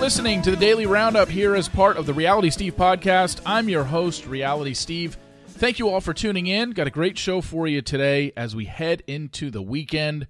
Listening 0.00 0.40
to 0.42 0.50
the 0.50 0.56
Daily 0.56 0.86
Roundup 0.86 1.28
here 1.28 1.54
as 1.54 1.68
part 1.68 1.98
of 1.98 2.06
the 2.06 2.14
Reality 2.14 2.48
Steve 2.48 2.74
podcast. 2.74 3.40
I'm 3.44 3.68
your 3.68 3.84
host, 3.84 4.26
Reality 4.26 4.72
Steve. 4.72 5.18
Thank 5.46 5.78
you 5.78 5.90
all 5.90 6.00
for 6.00 6.14
tuning 6.14 6.46
in. 6.46 6.70
Got 6.70 6.86
a 6.86 6.90
great 6.90 7.18
show 7.18 7.42
for 7.42 7.68
you 7.68 7.82
today 7.82 8.32
as 8.34 8.56
we 8.56 8.64
head 8.64 9.02
into 9.06 9.50
the 9.50 9.60
weekend. 9.60 10.26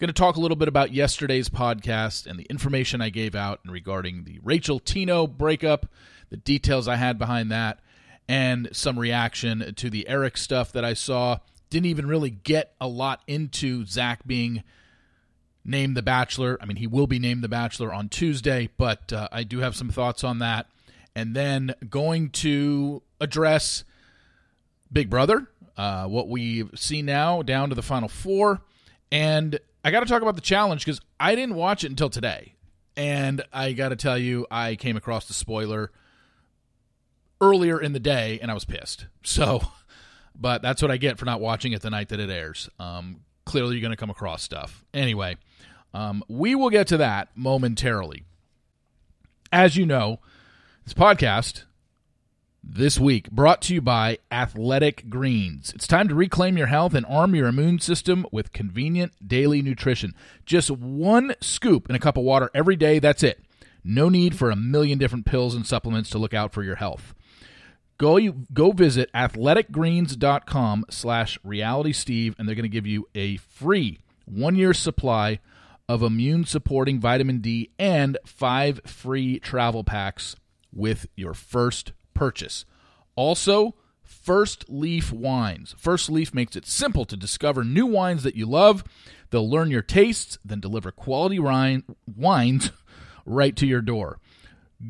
Going 0.00 0.08
to 0.08 0.12
talk 0.12 0.34
a 0.34 0.40
little 0.40 0.56
bit 0.56 0.66
about 0.66 0.92
yesterday's 0.92 1.48
podcast 1.48 2.26
and 2.26 2.38
the 2.38 2.46
information 2.50 3.00
I 3.00 3.10
gave 3.10 3.36
out 3.36 3.60
regarding 3.64 4.24
the 4.24 4.40
Rachel 4.42 4.80
Tino 4.80 5.28
breakup, 5.28 5.86
the 6.28 6.36
details 6.36 6.88
I 6.88 6.96
had 6.96 7.16
behind 7.16 7.50
that, 7.52 7.78
and 8.28 8.68
some 8.72 8.98
reaction 8.98 9.72
to 9.76 9.88
the 9.88 10.08
Eric 10.08 10.36
stuff 10.36 10.72
that 10.72 10.84
I 10.84 10.94
saw. 10.94 11.38
Didn't 11.70 11.86
even 11.86 12.06
really 12.06 12.30
get 12.30 12.74
a 12.80 12.88
lot 12.88 13.22
into 13.28 13.86
Zach 13.86 14.26
being 14.26 14.64
named 15.64 15.96
the 15.96 16.02
Bachelor. 16.02 16.58
I 16.60 16.66
mean, 16.66 16.76
he 16.76 16.86
will 16.86 17.06
be 17.06 17.18
named 17.18 17.42
the 17.42 17.48
Bachelor 17.48 17.92
on 17.92 18.08
Tuesday, 18.08 18.68
but 18.76 19.12
uh, 19.12 19.28
I 19.30 19.44
do 19.44 19.58
have 19.58 19.76
some 19.76 19.90
thoughts 19.90 20.24
on 20.24 20.38
that. 20.40 20.66
And 21.14 21.36
then 21.36 21.74
going 21.88 22.30
to 22.30 23.02
address 23.20 23.84
Big 24.92 25.10
Brother, 25.10 25.46
uh, 25.76 26.06
what 26.06 26.28
we 26.28 26.68
see 26.74 27.02
now 27.02 27.42
down 27.42 27.68
to 27.68 27.74
the 27.74 27.82
final 27.82 28.08
four. 28.08 28.62
And 29.10 29.58
I 29.84 29.90
got 29.90 30.00
to 30.00 30.06
talk 30.06 30.22
about 30.22 30.36
the 30.36 30.40
challenge 30.40 30.84
because 30.84 31.00
I 31.20 31.34
didn't 31.34 31.56
watch 31.56 31.84
it 31.84 31.90
until 31.90 32.10
today. 32.10 32.54
And 32.96 33.42
I 33.52 33.72
got 33.72 33.90
to 33.90 33.96
tell 33.96 34.18
you, 34.18 34.46
I 34.50 34.76
came 34.76 34.96
across 34.96 35.26
the 35.26 35.34
spoiler 35.34 35.90
earlier 37.40 37.80
in 37.80 37.92
the 37.92 38.00
day 38.00 38.38
and 38.40 38.50
I 38.50 38.54
was 38.54 38.64
pissed. 38.64 39.06
So, 39.24 39.62
but 40.34 40.62
that's 40.62 40.82
what 40.82 40.90
I 40.90 40.96
get 40.96 41.18
for 41.18 41.26
not 41.26 41.40
watching 41.40 41.72
it 41.72 41.82
the 41.82 41.90
night 41.90 42.08
that 42.08 42.18
it 42.18 42.28
airs. 42.28 42.68
Um, 42.80 43.20
clearly, 43.44 43.76
you're 43.76 43.82
going 43.82 43.92
to 43.92 43.96
come 43.96 44.10
across 44.10 44.42
stuff. 44.42 44.84
Anyway, 44.92 45.36
um, 45.94 46.22
we 46.28 46.54
will 46.54 46.70
get 46.70 46.86
to 46.88 46.96
that 46.98 47.28
momentarily. 47.34 48.24
As 49.52 49.76
you 49.76 49.86
know, 49.86 50.20
this 50.84 50.94
podcast 50.94 51.64
this 52.64 52.98
week 52.98 53.30
brought 53.30 53.60
to 53.62 53.74
you 53.74 53.80
by 53.80 54.18
Athletic 54.30 55.10
Greens. 55.10 55.72
It's 55.74 55.86
time 55.86 56.08
to 56.08 56.14
reclaim 56.14 56.56
your 56.56 56.68
health 56.68 56.94
and 56.94 57.04
arm 57.06 57.34
your 57.34 57.48
immune 57.48 57.80
system 57.80 58.24
with 58.30 58.52
convenient 58.52 59.12
daily 59.26 59.62
nutrition. 59.62 60.14
Just 60.46 60.70
one 60.70 61.34
scoop 61.40 61.90
in 61.90 61.96
a 61.96 62.00
cup 62.00 62.16
of 62.16 62.22
water 62.22 62.50
every 62.54 62.76
day, 62.76 62.98
that's 62.98 63.22
it. 63.22 63.40
No 63.84 64.08
need 64.08 64.36
for 64.36 64.50
a 64.50 64.56
million 64.56 64.98
different 64.98 65.26
pills 65.26 65.54
and 65.54 65.66
supplements 65.66 66.08
to 66.10 66.18
look 66.18 66.34
out 66.34 66.52
for 66.52 66.62
your 66.62 66.76
health. 66.76 67.14
Go 67.98 68.16
you 68.16 68.46
go 68.52 68.72
visit 68.72 69.10
athleticgreens.com 69.12 70.86
slash 70.88 71.38
realitysteve 71.40 72.34
and 72.38 72.48
they're 72.48 72.54
going 72.54 72.62
to 72.62 72.68
give 72.68 72.86
you 72.86 73.08
a 73.14 73.36
free 73.36 74.00
one 74.24 74.56
year 74.56 74.72
supply 74.72 75.40
of 75.92 76.02
immune 76.02 76.44
supporting 76.46 76.98
vitamin 76.98 77.40
D 77.40 77.70
and 77.78 78.16
five 78.24 78.80
free 78.86 79.38
travel 79.38 79.84
packs 79.84 80.34
with 80.72 81.06
your 81.16 81.34
first 81.34 81.92
purchase. 82.14 82.64
Also, 83.14 83.74
First 84.02 84.70
Leaf 84.70 85.12
Wines. 85.12 85.74
First 85.76 86.08
Leaf 86.08 86.32
makes 86.32 86.56
it 86.56 86.64
simple 86.64 87.04
to 87.04 87.14
discover 87.14 87.62
new 87.62 87.84
wines 87.84 88.22
that 88.22 88.36
you 88.36 88.46
love. 88.46 88.84
They'll 89.28 89.50
learn 89.50 89.70
your 89.70 89.82
tastes, 89.82 90.38
then 90.42 90.60
deliver 90.60 90.92
quality 90.92 91.38
wine, 91.38 91.84
wines 92.06 92.70
right 93.26 93.54
to 93.56 93.66
your 93.66 93.82
door. 93.82 94.18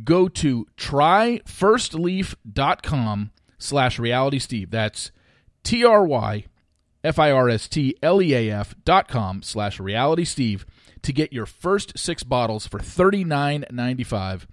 Go 0.04 0.28
to 0.28 0.68
tryfirstleaf.com 0.76 3.30
slash 3.58 3.98
realitysteve. 3.98 4.70
That's 4.70 5.10
T-R-Y 5.64 6.44
F-I-R-S-T-L-E-A-F 7.04 8.74
dot 8.84 9.08
com 9.08 9.42
slash 9.42 9.78
realitysteve 9.78 10.64
to 11.02 11.12
get 11.12 11.32
your 11.32 11.46
first 11.46 11.98
six 11.98 12.22
bottles 12.22 12.66
for 12.66 12.78
$39.95 12.78 14.46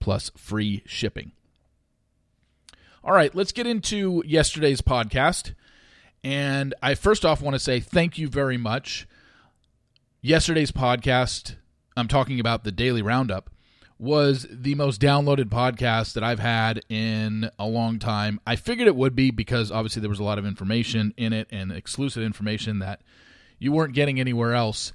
plus 0.00 0.30
free 0.36 0.82
shipping. 0.84 1.32
All 3.04 3.12
right, 3.12 3.34
let's 3.34 3.52
get 3.52 3.66
into 3.66 4.22
yesterday's 4.26 4.80
podcast. 4.80 5.54
And 6.24 6.74
I 6.82 6.94
first 6.94 7.24
off 7.24 7.42
want 7.42 7.54
to 7.54 7.60
say 7.60 7.80
thank 7.80 8.18
you 8.18 8.28
very 8.28 8.56
much. 8.56 9.08
Yesterday's 10.20 10.70
podcast, 10.70 11.56
I'm 11.96 12.06
talking 12.06 12.38
about 12.38 12.62
the 12.62 12.70
Daily 12.70 13.02
Roundup, 13.02 13.50
was 13.98 14.46
the 14.50 14.74
most 14.76 15.00
downloaded 15.00 15.46
podcast 15.46 16.14
that 16.14 16.24
I've 16.24 16.38
had 16.38 16.80
in 16.88 17.50
a 17.58 17.66
long 17.66 17.98
time. 17.98 18.40
I 18.46 18.56
figured 18.56 18.88
it 18.88 18.96
would 18.96 19.16
be 19.16 19.30
because 19.30 19.70
obviously 19.72 20.00
there 20.00 20.08
was 20.08 20.20
a 20.20 20.24
lot 20.24 20.38
of 20.38 20.46
information 20.46 21.12
in 21.16 21.32
it 21.32 21.48
and 21.50 21.72
exclusive 21.72 22.22
information 22.22 22.78
that 22.80 23.00
you 23.58 23.72
weren't 23.72 23.94
getting 23.94 24.18
anywhere 24.18 24.54
else. 24.54 24.92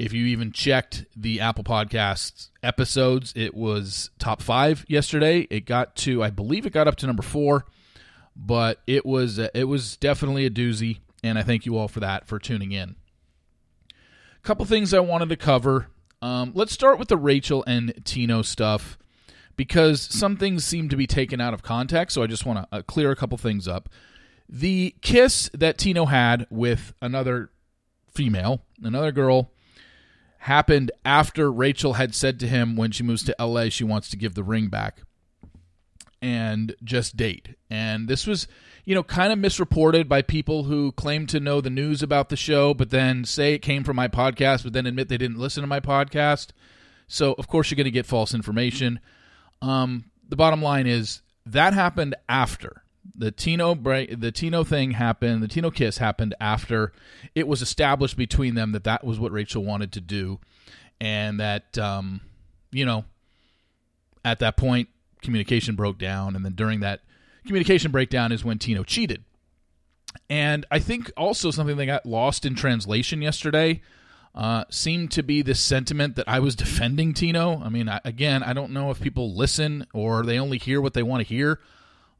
If 0.00 0.14
you 0.14 0.24
even 0.28 0.50
checked 0.50 1.04
the 1.14 1.40
Apple 1.40 1.62
Podcasts 1.62 2.48
episodes, 2.62 3.34
it 3.36 3.52
was 3.52 4.08
top 4.18 4.40
five 4.40 4.86
yesterday. 4.88 5.46
It 5.50 5.66
got 5.66 5.94
to, 5.96 6.22
I 6.22 6.30
believe, 6.30 6.64
it 6.64 6.72
got 6.72 6.88
up 6.88 6.96
to 6.96 7.06
number 7.06 7.22
four, 7.22 7.66
but 8.34 8.80
it 8.86 9.04
was 9.04 9.38
it 9.38 9.68
was 9.68 9.98
definitely 9.98 10.46
a 10.46 10.50
doozy, 10.50 11.00
and 11.22 11.38
I 11.38 11.42
thank 11.42 11.66
you 11.66 11.76
all 11.76 11.86
for 11.86 12.00
that 12.00 12.26
for 12.26 12.38
tuning 12.38 12.72
in. 12.72 12.96
A 13.90 14.42
couple 14.42 14.64
things 14.64 14.94
I 14.94 15.00
wanted 15.00 15.28
to 15.28 15.36
cover. 15.36 15.88
Um, 16.22 16.52
let's 16.54 16.72
start 16.72 16.98
with 16.98 17.08
the 17.08 17.18
Rachel 17.18 17.62
and 17.66 17.92
Tino 18.06 18.40
stuff 18.40 18.96
because 19.54 20.00
some 20.00 20.38
things 20.38 20.64
seem 20.64 20.88
to 20.88 20.96
be 20.96 21.06
taken 21.06 21.42
out 21.42 21.52
of 21.52 21.62
context. 21.62 22.14
So 22.14 22.22
I 22.22 22.26
just 22.26 22.46
want 22.46 22.60
to 22.60 22.78
uh, 22.78 22.80
clear 22.80 23.10
a 23.10 23.16
couple 23.16 23.36
things 23.36 23.68
up. 23.68 23.90
The 24.48 24.94
kiss 25.02 25.50
that 25.52 25.76
Tino 25.76 26.06
had 26.06 26.46
with 26.48 26.94
another 27.02 27.50
female, 28.14 28.62
another 28.82 29.12
girl, 29.12 29.52
happened 30.44 30.90
after 31.04 31.52
Rachel 31.52 31.94
had 31.94 32.14
said 32.14 32.40
to 32.40 32.46
him 32.46 32.74
when 32.74 32.90
she 32.92 33.02
moves 33.02 33.22
to 33.24 33.36
LA 33.38 33.68
she 33.68 33.84
wants 33.84 34.08
to 34.08 34.16
give 34.16 34.34
the 34.34 34.42
ring 34.42 34.68
back 34.68 35.02
and 36.22 36.74
just 36.82 37.16
date. 37.16 37.50
And 37.68 38.08
this 38.08 38.26
was, 38.26 38.48
you 38.84 38.94
know, 38.94 39.02
kind 39.02 39.32
of 39.32 39.38
misreported 39.38 40.08
by 40.08 40.22
people 40.22 40.64
who 40.64 40.92
claim 40.92 41.26
to 41.26 41.40
know 41.40 41.60
the 41.60 41.70
news 41.70 42.02
about 42.02 42.30
the 42.30 42.36
show, 42.36 42.72
but 42.72 42.90
then 42.90 43.24
say 43.24 43.54
it 43.54 43.60
came 43.60 43.84
from 43.84 43.96
my 43.96 44.08
podcast, 44.08 44.64
but 44.64 44.72
then 44.72 44.86
admit 44.86 45.08
they 45.08 45.18
didn't 45.18 45.38
listen 45.38 45.62
to 45.62 45.66
my 45.66 45.80
podcast. 45.80 46.48
So, 47.06 47.34
of 47.34 47.48
course, 47.48 47.70
you're 47.70 47.76
going 47.76 47.84
to 47.84 47.90
get 47.90 48.06
false 48.06 48.34
information. 48.34 49.00
Um, 49.60 50.06
the 50.28 50.36
bottom 50.36 50.62
line 50.62 50.86
is 50.86 51.22
that 51.44 51.74
happened 51.74 52.14
after 52.28 52.82
the 53.16 53.30
Tino 53.30 53.74
break, 53.74 54.20
the 54.20 54.32
Tino 54.32 54.64
thing 54.64 54.92
happened. 54.92 55.42
The 55.42 55.48
Tino 55.48 55.70
kiss 55.70 55.98
happened 55.98 56.34
after 56.40 56.92
it 57.34 57.46
was 57.46 57.62
established 57.62 58.16
between 58.16 58.54
them 58.54 58.72
that 58.72 58.84
that 58.84 59.04
was 59.04 59.18
what 59.18 59.32
Rachel 59.32 59.64
wanted 59.64 59.92
to 59.92 60.00
do, 60.00 60.38
and 61.00 61.40
that 61.40 61.76
um, 61.78 62.20
you 62.70 62.84
know, 62.84 63.04
at 64.24 64.38
that 64.40 64.56
point, 64.56 64.88
communication 65.22 65.76
broke 65.76 65.98
down, 65.98 66.36
and 66.36 66.44
then 66.44 66.54
during 66.54 66.80
that 66.80 67.00
communication 67.46 67.90
breakdown 67.90 68.32
is 68.32 68.44
when 68.44 68.58
Tino 68.58 68.84
cheated. 68.84 69.24
And 70.28 70.66
I 70.70 70.78
think 70.78 71.10
also 71.16 71.50
something 71.50 71.76
that 71.76 71.86
got 71.86 72.06
lost 72.06 72.44
in 72.44 72.54
translation 72.54 73.22
yesterday 73.22 73.80
uh, 74.34 74.64
seemed 74.70 75.10
to 75.12 75.22
be 75.22 75.42
this 75.42 75.60
sentiment 75.60 76.16
that 76.16 76.28
I 76.28 76.38
was 76.40 76.54
defending 76.54 77.14
Tino. 77.14 77.60
I 77.62 77.68
mean, 77.68 77.88
I, 77.88 78.00
again, 78.04 78.42
I 78.42 78.52
don't 78.52 78.72
know 78.72 78.90
if 78.90 79.00
people 79.00 79.34
listen 79.34 79.86
or 79.92 80.24
they 80.24 80.38
only 80.38 80.58
hear 80.58 80.80
what 80.80 80.94
they 80.94 81.02
want 81.02 81.20
to 81.20 81.34
hear. 81.34 81.60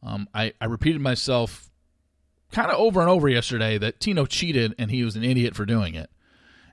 Um, 0.03 0.29
I, 0.35 0.53
I 0.61 0.67
repeated 0.67 1.01
myself 1.01 1.71
kind 2.53 2.71
of 2.71 2.79
over 2.79 3.01
and 3.01 3.09
over 3.09 3.29
yesterday 3.29 3.79
that 3.79 4.01
Tino 4.01 4.27
cheated 4.27 4.75
and 4.79 4.91
he 4.91 5.05
was 5.05 5.17
an 5.17 5.25
idiot 5.25 5.55
for 5.55 5.65
doing 5.65 5.95
it. 5.95 6.11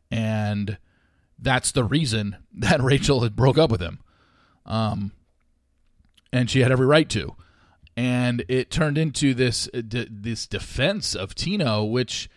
And 0.09 0.77
that's 1.39 1.71
the 1.71 1.83
reason 1.83 2.37
that 2.53 2.81
Rachel 2.81 3.21
had 3.21 3.35
broke 3.35 3.57
up 3.57 3.71
with 3.71 3.81
him. 3.81 3.99
Um, 4.65 5.11
and 6.31 6.49
she 6.49 6.61
had 6.61 6.71
every 6.71 6.85
right 6.85 7.09
to. 7.09 7.35
And 7.95 8.45
it 8.47 8.69
turned 8.69 8.97
into 8.97 9.33
this 9.33 9.67
uh, 9.73 9.81
this 9.83 10.45
defense 10.45 11.15
of 11.15 11.33
Tino, 11.33 11.83
which 11.83 12.29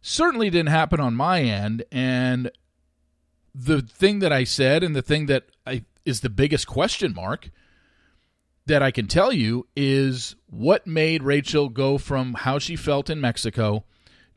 certainly 0.00 0.48
didn't 0.48 0.68
happen 0.68 1.00
on 1.00 1.14
my 1.14 1.42
end. 1.42 1.82
And 1.90 2.52
the 3.52 3.82
thing 3.82 4.20
that 4.20 4.32
I 4.32 4.44
said, 4.44 4.84
and 4.84 4.94
the 4.94 5.02
thing 5.02 5.26
that 5.26 5.46
I 5.66 5.82
is 6.04 6.20
the 6.20 6.30
biggest 6.30 6.68
question 6.68 7.14
mark, 7.14 7.50
that 8.68 8.82
I 8.82 8.90
can 8.90 9.06
tell 9.06 9.32
you 9.32 9.66
is 9.76 10.36
what 10.46 10.86
made 10.86 11.22
Rachel 11.22 11.68
go 11.68 11.98
from 11.98 12.34
how 12.34 12.58
she 12.58 12.76
felt 12.76 13.10
in 13.10 13.20
Mexico 13.20 13.84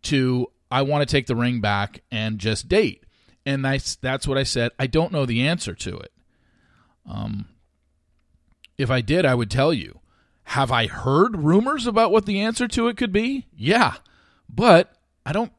to 0.04 0.48
I 0.72 0.82
want 0.84 1.08
to 1.08 1.12
take 1.12 1.28
the 1.28 1.36
ring 1.36 1.62
back 1.62 2.02
and 2.12 2.40
just 2.40 2.68
date. 2.68 3.04
And 3.46 3.64
that's 3.64 3.96
that's 3.96 4.28
what 4.28 4.38
I 4.38 4.44
said. 4.44 4.72
I 4.80 4.88
don't 4.88 5.12
know 5.12 5.26
the 5.26 5.48
answer 5.48 5.74
to 5.74 5.98
it. 5.98 6.12
Um, 7.10 7.48
if 8.78 8.90
I 8.90 9.02
did, 9.02 9.26
I 9.26 9.36
would 9.36 9.52
tell 9.52 9.74
you. 9.74 10.00
Have 10.46 10.72
I 10.72 10.88
heard 10.88 11.38
rumors 11.38 11.88
about 11.88 12.12
what 12.12 12.26
the 12.26 12.42
answer 12.42 12.68
to 12.70 12.88
it 12.88 12.98
could 12.98 13.12
be? 13.12 13.48
Yeah, 13.56 13.96
but 14.50 14.96
I 15.26 15.32
don't 15.32 15.54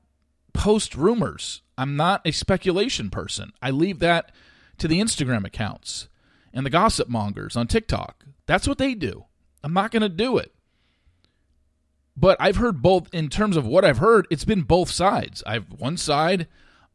post 0.53 0.95
rumors. 0.95 1.63
I'm 1.79 1.97
not 1.97 2.21
a 2.27 2.33
speculation 2.33 3.09
person. 3.09 3.53
I 3.63 3.71
leave 3.71 4.01
that 4.01 4.33
to 4.79 4.89
the 4.89 5.01
Instagram 5.01 5.47
accounts 5.47 6.09
and 6.53 6.67
the 6.67 6.71
gossip 6.71 7.09
mongers 7.09 7.57
on 7.57 7.67
TikTok. 7.67 8.25
That's 8.47 8.67
what 8.67 8.79
they 8.79 8.95
do. 8.95 9.27
I'm 9.63 9.73
not 9.73 9.91
going 9.91 10.03
to 10.03 10.09
do 10.09 10.39
it. 10.39 10.53
But 12.17 12.37
I've 12.41 12.57
heard 12.57 12.83
both 12.83 13.09
in 13.13 13.29
terms 13.29 13.57
of 13.57 13.67
what 13.67 13.85
I've 13.85 13.99
heard, 13.99 14.27
it's 14.31 14.45
been 14.45 14.63
both 14.63 14.91
sides. 14.91 15.43
I've 15.47 15.73
one 15.73 15.97
side 15.97 16.47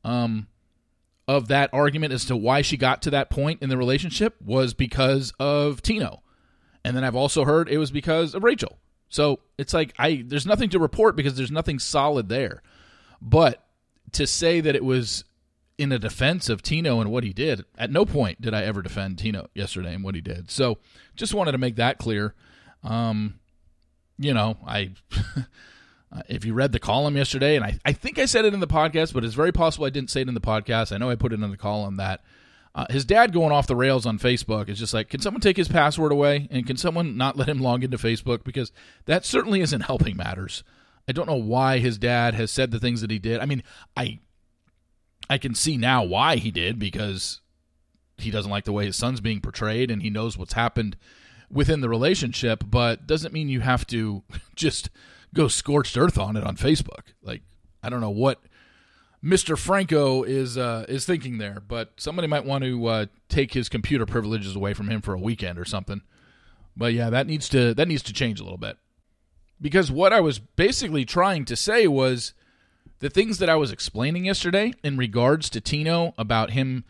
um 0.04 0.48
of 1.28 1.50
that 1.50 1.70
argument 1.74 2.14
as 2.14 2.26
to 2.26 2.38
why 2.38 2.62
she 2.62 2.78
got 2.78 3.02
to 3.02 3.10
that 3.10 3.30
point 3.30 3.62
in 3.62 3.70
the 3.70 3.78
relationship 3.78 4.36
was 4.42 4.74
because 4.74 5.34
of 5.40 5.82
Tino. 5.82 6.22
And 6.86 6.96
then 6.96 7.04
I've 7.04 7.16
also 7.16 7.44
heard 7.44 7.68
it 7.68 7.78
was 7.78 7.92
because 7.92 8.34
of 8.34 8.44
Rachel. 8.44 8.78
So 9.10 9.40
it's 9.58 9.74
like 9.74 9.94
I 9.98 10.24
there's 10.26 10.46
nothing 10.46 10.70
to 10.70 10.80
report 10.80 11.16
because 11.16 11.36
there's 11.36 11.52
nothing 11.52 11.80
solid 11.80 12.30
there. 12.30 12.62
But 13.22 13.64
to 14.14 14.28
say 14.28 14.62
that 14.62 14.76
it 14.76 14.86
was 14.86 15.24
in 15.78 15.92
a 15.92 16.00
defense 16.00 16.50
of 16.50 16.62
Tino 16.62 17.00
and 17.00 17.12
what 17.12 17.24
he 17.24 17.34
did, 17.34 17.66
at 17.78 17.92
no 17.92 18.06
point 18.06 18.42
did 18.42 18.54
I 18.54 18.64
ever 18.64 18.82
defend 18.82 19.20
Tino 19.20 19.48
yesterday 19.54 19.94
and 19.94 20.04
what 20.04 20.16
he 20.16 20.22
did. 20.22 20.50
So 20.50 20.80
just 21.16 21.34
wanted 21.34 21.52
to 21.52 21.58
make 21.58 21.76
that 21.76 21.98
clear. 21.98 22.34
Um, 22.84 23.40
you 24.18 24.34
know, 24.34 24.58
I 24.66 24.92
if 26.28 26.46
you 26.46 26.54
read 26.54 26.72
the 26.72 26.80
column 26.80 27.16
yesterday, 27.16 27.56
and 27.56 27.64
I, 27.64 27.78
I 27.86 27.94
think 27.94 28.18
I 28.18 28.26
said 28.26 28.46
it 28.46 28.54
in 28.54 28.60
the 28.60 28.68
podcast, 28.68 29.14
but 29.14 29.24
it's 29.24 29.36
very 29.36 29.52
possible 29.52 29.86
I 29.86 29.92
didn't 29.92 30.10
say 30.10 30.22
it 30.22 30.28
in 30.28 30.34
the 30.34 30.42
podcast. 30.42 30.92
I 30.92 30.98
know 30.98 31.10
I 31.10 31.16
put 31.16 31.34
it 31.34 31.42
in 31.42 31.52
the 31.52 31.58
column 31.58 31.98
that 31.98 32.22
uh, 32.74 32.86
his 32.90 33.06
dad 33.06 33.34
going 33.34 33.52
off 33.52 33.68
the 33.68 33.76
rails 33.76 34.06
on 34.06 34.20
Facebook 34.20 34.70
is 34.70 34.78
just 34.78 34.94
like, 34.94 35.10
can 35.10 35.20
someone 35.20 35.42
take 35.42 35.58
his 35.58 35.68
password 35.68 36.12
away? 36.12 36.48
And 36.52 36.66
can 36.66 36.78
someone 36.78 37.18
not 37.18 37.36
let 37.36 37.50
him 37.50 37.60
log 37.60 37.84
into 37.84 37.98
Facebook? 37.98 38.44
Because 38.44 38.72
that 39.06 39.26
certainly 39.26 39.62
isn't 39.62 39.82
helping 39.82 40.16
matters. 40.16 40.64
I 41.08 41.12
don't 41.12 41.28
know 41.28 41.36
why 41.36 41.80
his 41.80 41.98
dad 41.98 42.36
has 42.36 42.52
said 42.52 42.70
the 42.70 42.80
things 42.80 43.02
that 43.02 43.10
he 43.10 43.18
did. 43.18 43.40
I 43.40 43.46
mean, 43.46 43.64
I 43.96 44.20
I 45.30 45.38
can 45.38 45.56
see 45.56 45.78
now 45.78 46.04
why 46.04 46.38
he 46.38 46.52
did 46.52 46.80
because 46.80 47.42
he 48.18 48.32
doesn't 48.32 48.52
like 48.52 48.66
the 48.66 48.72
way 48.72 48.86
his 48.86 48.96
son's 48.96 49.22
being 49.22 49.42
portrayed 49.42 49.92
and 49.92 50.02
he 50.02 50.10
knows 50.10 50.38
what's 50.38 50.54
happened 50.54 50.98
within 51.50 51.82
the 51.82 51.90
relationship, 51.90 52.64
but 52.68 53.08
doesn't 53.08 53.34
mean 53.34 53.50
you 53.50 53.62
have 53.62 53.86
to 53.88 54.24
just 54.56 54.90
go 55.34 55.48
scorched 55.48 55.98
earth 55.98 56.18
on 56.18 56.36
it 56.36 56.44
on 56.44 56.56
Facebook. 56.56 57.14
Like 57.22 57.42
I 57.84 57.90
don't 57.90 58.02
know 58.02 58.10
what 58.10 58.42
Mr. 59.24 59.58
Franco 59.58 60.24
is 60.24 60.58
uh, 60.58 60.86
is 60.88 61.06
thinking 61.06 61.38
there, 61.38 61.62
but 61.68 61.94
somebody 61.98 62.28
might 62.28 62.46
want 62.46 62.64
to 62.64 62.86
uh, 62.86 63.06
take 63.30 63.54
his 63.54 63.70
computer 63.70 64.06
privileges 64.06 64.56
away 64.56 64.74
from 64.74 64.90
him 64.90 65.02
for 65.02 65.14
a 65.14 65.20
weekend 65.20 65.58
or 65.58 65.66
something. 65.66 66.02
But 66.76 66.94
yeah, 66.94 67.10
that 67.10 67.28
needs 67.28 67.50
to 67.50 67.74
that 67.74 67.88
needs 67.88 68.04
to 68.04 68.14
change 68.14 68.40
a 68.40 68.44
little 68.44 68.58
bit. 68.58 68.78
Because 69.60 69.92
what 69.92 70.14
I 70.14 70.20
was 70.20 70.38
basically 70.38 71.04
trying 71.04 71.46
to 71.46 71.56
say 71.56 71.88
was 71.88 72.34
the 73.00 73.10
things 73.10 73.38
that 73.40 73.50
I 73.50 73.56
was 73.56 73.72
explaining 73.72 74.26
yesterday 74.26 74.74
in 74.84 74.98
regards 74.98 75.50
to 75.52 75.62
Tino 75.62 76.14
about 76.18 76.52
him 76.52 76.84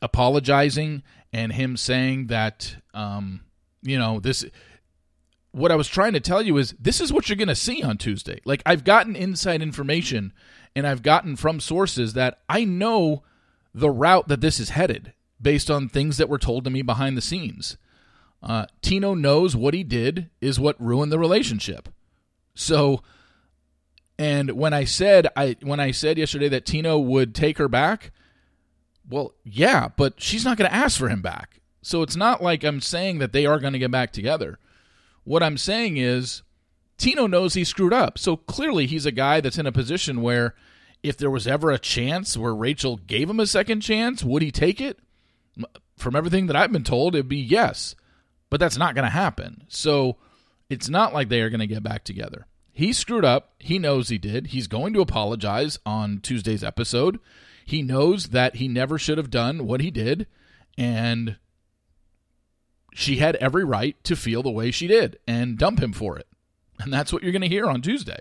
apologizing 0.00 1.02
and 1.32 1.52
him 1.52 1.76
saying 1.76 2.26
that 2.26 2.76
um, 2.94 3.40
you 3.82 3.98
know 3.98 4.20
this 4.20 4.44
what 5.52 5.70
I 5.70 5.76
was 5.76 5.88
trying 5.88 6.14
to 6.14 6.20
tell 6.20 6.42
you 6.42 6.56
is 6.56 6.74
this 6.80 7.00
is 7.00 7.12
what 7.12 7.28
you're 7.28 7.36
going 7.36 7.48
to 7.48 7.54
see 7.54 7.82
on 7.82 7.98
Tuesday. 7.98 8.40
Like 8.44 8.62
I've 8.64 8.84
gotten 8.84 9.14
inside 9.14 9.62
information 9.62 10.32
and 10.74 10.86
I've 10.86 11.02
gotten 11.02 11.36
from 11.36 11.60
sources 11.60 12.14
that 12.14 12.40
I 12.48 12.64
know 12.64 13.22
the 13.74 13.90
route 13.90 14.28
that 14.28 14.40
this 14.40 14.58
is 14.58 14.70
headed 14.70 15.12
based 15.40 15.70
on 15.70 15.88
things 15.88 16.16
that 16.16 16.28
were 16.28 16.38
told 16.38 16.64
to 16.64 16.70
me 16.70 16.82
behind 16.82 17.16
the 17.16 17.22
scenes. 17.22 17.76
Uh, 18.42 18.66
Tino 18.80 19.14
knows 19.14 19.54
what 19.54 19.74
he 19.74 19.84
did 19.84 20.30
is 20.40 20.58
what 20.58 20.80
ruined 20.80 21.12
the 21.12 21.18
relationship. 21.18 21.88
So, 22.54 23.02
and 24.22 24.52
when 24.52 24.72
I 24.72 24.84
said 24.84 25.26
I 25.34 25.56
when 25.62 25.80
I 25.80 25.90
said 25.90 26.16
yesterday 26.16 26.48
that 26.50 26.64
Tino 26.64 26.96
would 26.96 27.34
take 27.34 27.58
her 27.58 27.66
back, 27.66 28.12
well, 29.10 29.34
yeah, 29.42 29.88
but 29.96 30.22
she's 30.22 30.44
not 30.44 30.56
going 30.56 30.70
to 30.70 30.76
ask 30.76 30.96
for 30.96 31.08
him 31.08 31.22
back. 31.22 31.58
So 31.82 32.02
it's 32.02 32.14
not 32.14 32.40
like 32.40 32.62
I'm 32.62 32.80
saying 32.80 33.18
that 33.18 33.32
they 33.32 33.46
are 33.46 33.58
going 33.58 33.72
to 33.72 33.80
get 33.80 33.90
back 33.90 34.12
together. 34.12 34.60
What 35.24 35.42
I'm 35.42 35.58
saying 35.58 35.96
is 35.96 36.42
Tino 36.98 37.26
knows 37.26 37.54
he 37.54 37.64
screwed 37.64 37.92
up. 37.92 38.16
So 38.16 38.36
clearly 38.36 38.86
he's 38.86 39.06
a 39.06 39.10
guy 39.10 39.40
that's 39.40 39.58
in 39.58 39.66
a 39.66 39.72
position 39.72 40.22
where 40.22 40.54
if 41.02 41.16
there 41.16 41.28
was 41.28 41.48
ever 41.48 41.72
a 41.72 41.78
chance 41.80 42.36
where 42.36 42.54
Rachel 42.54 42.98
gave 42.98 43.28
him 43.28 43.40
a 43.40 43.46
second 43.48 43.80
chance, 43.80 44.22
would 44.22 44.42
he 44.42 44.52
take 44.52 44.80
it? 44.80 45.00
From 45.96 46.14
everything 46.14 46.46
that 46.46 46.54
I've 46.54 46.70
been 46.70 46.84
told, 46.84 47.16
it'd 47.16 47.26
be 47.26 47.38
yes. 47.38 47.96
But 48.50 48.60
that's 48.60 48.78
not 48.78 48.94
going 48.94 49.04
to 49.04 49.10
happen. 49.10 49.64
So 49.66 50.18
it's 50.70 50.88
not 50.88 51.12
like 51.12 51.28
they 51.28 51.40
are 51.40 51.50
going 51.50 51.58
to 51.58 51.66
get 51.66 51.82
back 51.82 52.04
together. 52.04 52.46
He 52.72 52.92
screwed 52.92 53.24
up. 53.24 53.52
He 53.58 53.78
knows 53.78 54.08
he 54.08 54.18
did. 54.18 54.48
He's 54.48 54.66
going 54.66 54.94
to 54.94 55.00
apologize 55.00 55.78
on 55.84 56.20
Tuesday's 56.20 56.64
episode. 56.64 57.20
He 57.64 57.82
knows 57.82 58.28
that 58.28 58.56
he 58.56 58.66
never 58.66 58.98
should 58.98 59.18
have 59.18 59.30
done 59.30 59.66
what 59.66 59.80
he 59.80 59.90
did. 59.90 60.26
And 60.78 61.36
she 62.94 63.16
had 63.16 63.36
every 63.36 63.64
right 63.64 64.02
to 64.04 64.16
feel 64.16 64.42
the 64.42 64.50
way 64.50 64.70
she 64.70 64.86
did 64.86 65.18
and 65.26 65.58
dump 65.58 65.80
him 65.80 65.92
for 65.92 66.18
it. 66.18 66.26
And 66.80 66.92
that's 66.92 67.12
what 67.12 67.22
you're 67.22 67.32
going 67.32 67.42
to 67.42 67.48
hear 67.48 67.66
on 67.66 67.82
Tuesday. 67.82 68.18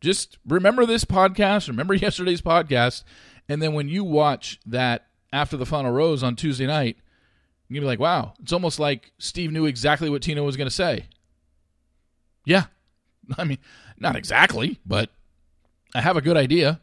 Just 0.00 0.38
remember 0.46 0.84
this 0.84 1.04
podcast, 1.04 1.68
remember 1.68 1.94
yesterday's 1.94 2.42
podcast, 2.42 3.02
and 3.48 3.62
then 3.62 3.72
when 3.72 3.88
you 3.88 4.04
watch 4.04 4.60
that 4.66 5.06
after 5.32 5.56
the 5.56 5.66
final 5.66 5.90
rose 5.90 6.22
on 6.22 6.36
Tuesday 6.36 6.66
night, 6.66 6.98
you're 7.68 7.80
going 7.80 7.82
to 7.82 7.86
be 7.86 7.86
like, 7.86 7.98
wow, 7.98 8.34
it's 8.42 8.52
almost 8.52 8.78
like 8.78 9.12
Steve 9.18 9.50
knew 9.50 9.66
exactly 9.66 10.10
what 10.10 10.22
Tino 10.22 10.44
was 10.44 10.56
going 10.56 10.68
to 10.68 10.74
say. 10.74 11.06
Yeah. 12.44 12.64
I 13.38 13.44
mean, 13.44 13.58
not 13.98 14.16
exactly, 14.16 14.80
but 14.84 15.10
I 15.94 16.00
have 16.00 16.16
a 16.16 16.22
good 16.22 16.36
idea 16.36 16.80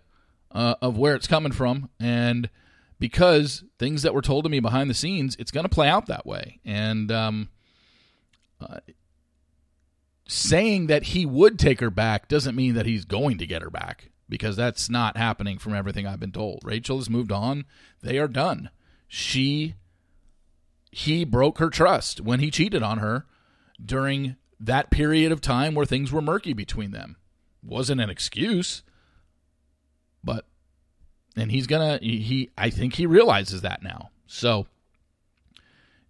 uh, 0.52 0.76
of 0.82 0.98
where 0.98 1.16
it's 1.16 1.28
coming 1.28 1.52
from. 1.52 1.90
And 2.00 2.50
because 3.00 3.64
things 3.80 4.04
that 4.04 4.14
were 4.14 4.22
told 4.22 4.44
to 4.46 4.50
me 4.50 4.60
behind 4.60 4.90
the 4.90 4.96
scenes, 4.96 5.36
it's 5.40 5.52
going 5.52 5.66
to 5.66 5.70
play 5.70 5.88
out 5.88 6.08
that 6.08 6.26
way. 6.26 6.60
And 6.64 7.12
um, 7.12 7.50
uh, 8.60 8.80
saying 10.28 10.88
that 10.88 11.04
he 11.04 11.26
would 11.26 11.60
take 11.60 11.80
her 11.80 11.90
back 11.90 12.28
doesn't 12.28 12.56
mean 12.56 12.74
that 12.76 12.86
he's 12.86 13.06
going 13.06 13.38
to 13.40 13.48
get 13.48 13.62
her 13.62 13.70
back 13.70 14.12
because 14.30 14.56
that's 14.56 14.90
not 14.90 15.18
happening 15.18 15.58
from 15.58 15.76
everything 15.76 16.08
I've 16.08 16.20
been 16.20 16.32
told. 16.32 16.62
Rachel 16.64 16.98
has 16.98 17.10
moved 17.10 17.32
on. 17.32 17.66
They 18.02 18.18
are 18.18 18.30
done. 18.30 18.70
She 19.08 19.76
he 20.94 21.24
broke 21.24 21.58
her 21.58 21.70
trust 21.70 22.22
when 22.22 22.40
he 22.40 22.52
cheated 22.52 22.84
on 22.84 23.00
her 23.00 23.26
during 23.84 24.36
that 24.62 24.92
period 24.92 25.32
of 25.32 25.42
time 25.42 25.74
where 25.74 25.86
things 25.86 26.12
were 26.12 26.22
murky 26.22 26.54
between 26.54 26.92
them. 26.92 27.18
Wasn't 27.64 28.00
an 28.02 28.10
excuse, 28.10 28.84
but 30.24 30.46
and 31.36 31.52
he's 31.52 31.68
gonna 31.68 32.00
he 32.02 32.50
I 32.58 32.70
think 32.70 32.96
he 32.96 33.06
realizes 33.06 33.62
that 33.62 33.84
now. 33.84 34.10
So 34.28 34.68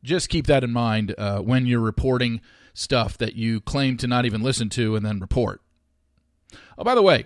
just 0.04 0.30
keep 0.30 0.48
that 0.48 0.64
in 0.64 0.72
mind 0.72 1.16
uh, 1.18 1.40
when 1.40 1.66
you're 1.66 1.80
reporting 1.80 2.42
stuff 2.74 3.18
that 3.18 3.36
you 3.36 3.62
claim 3.62 3.98
to 3.98 4.08
not 4.08 4.26
even 4.26 4.42
listen 4.42 4.70
to 4.70 4.96
and 4.96 5.06
then 5.06 5.20
report. 5.20 5.62
Oh, 6.78 6.84
by 6.84 6.96
the 6.96 7.02
way, 7.02 7.26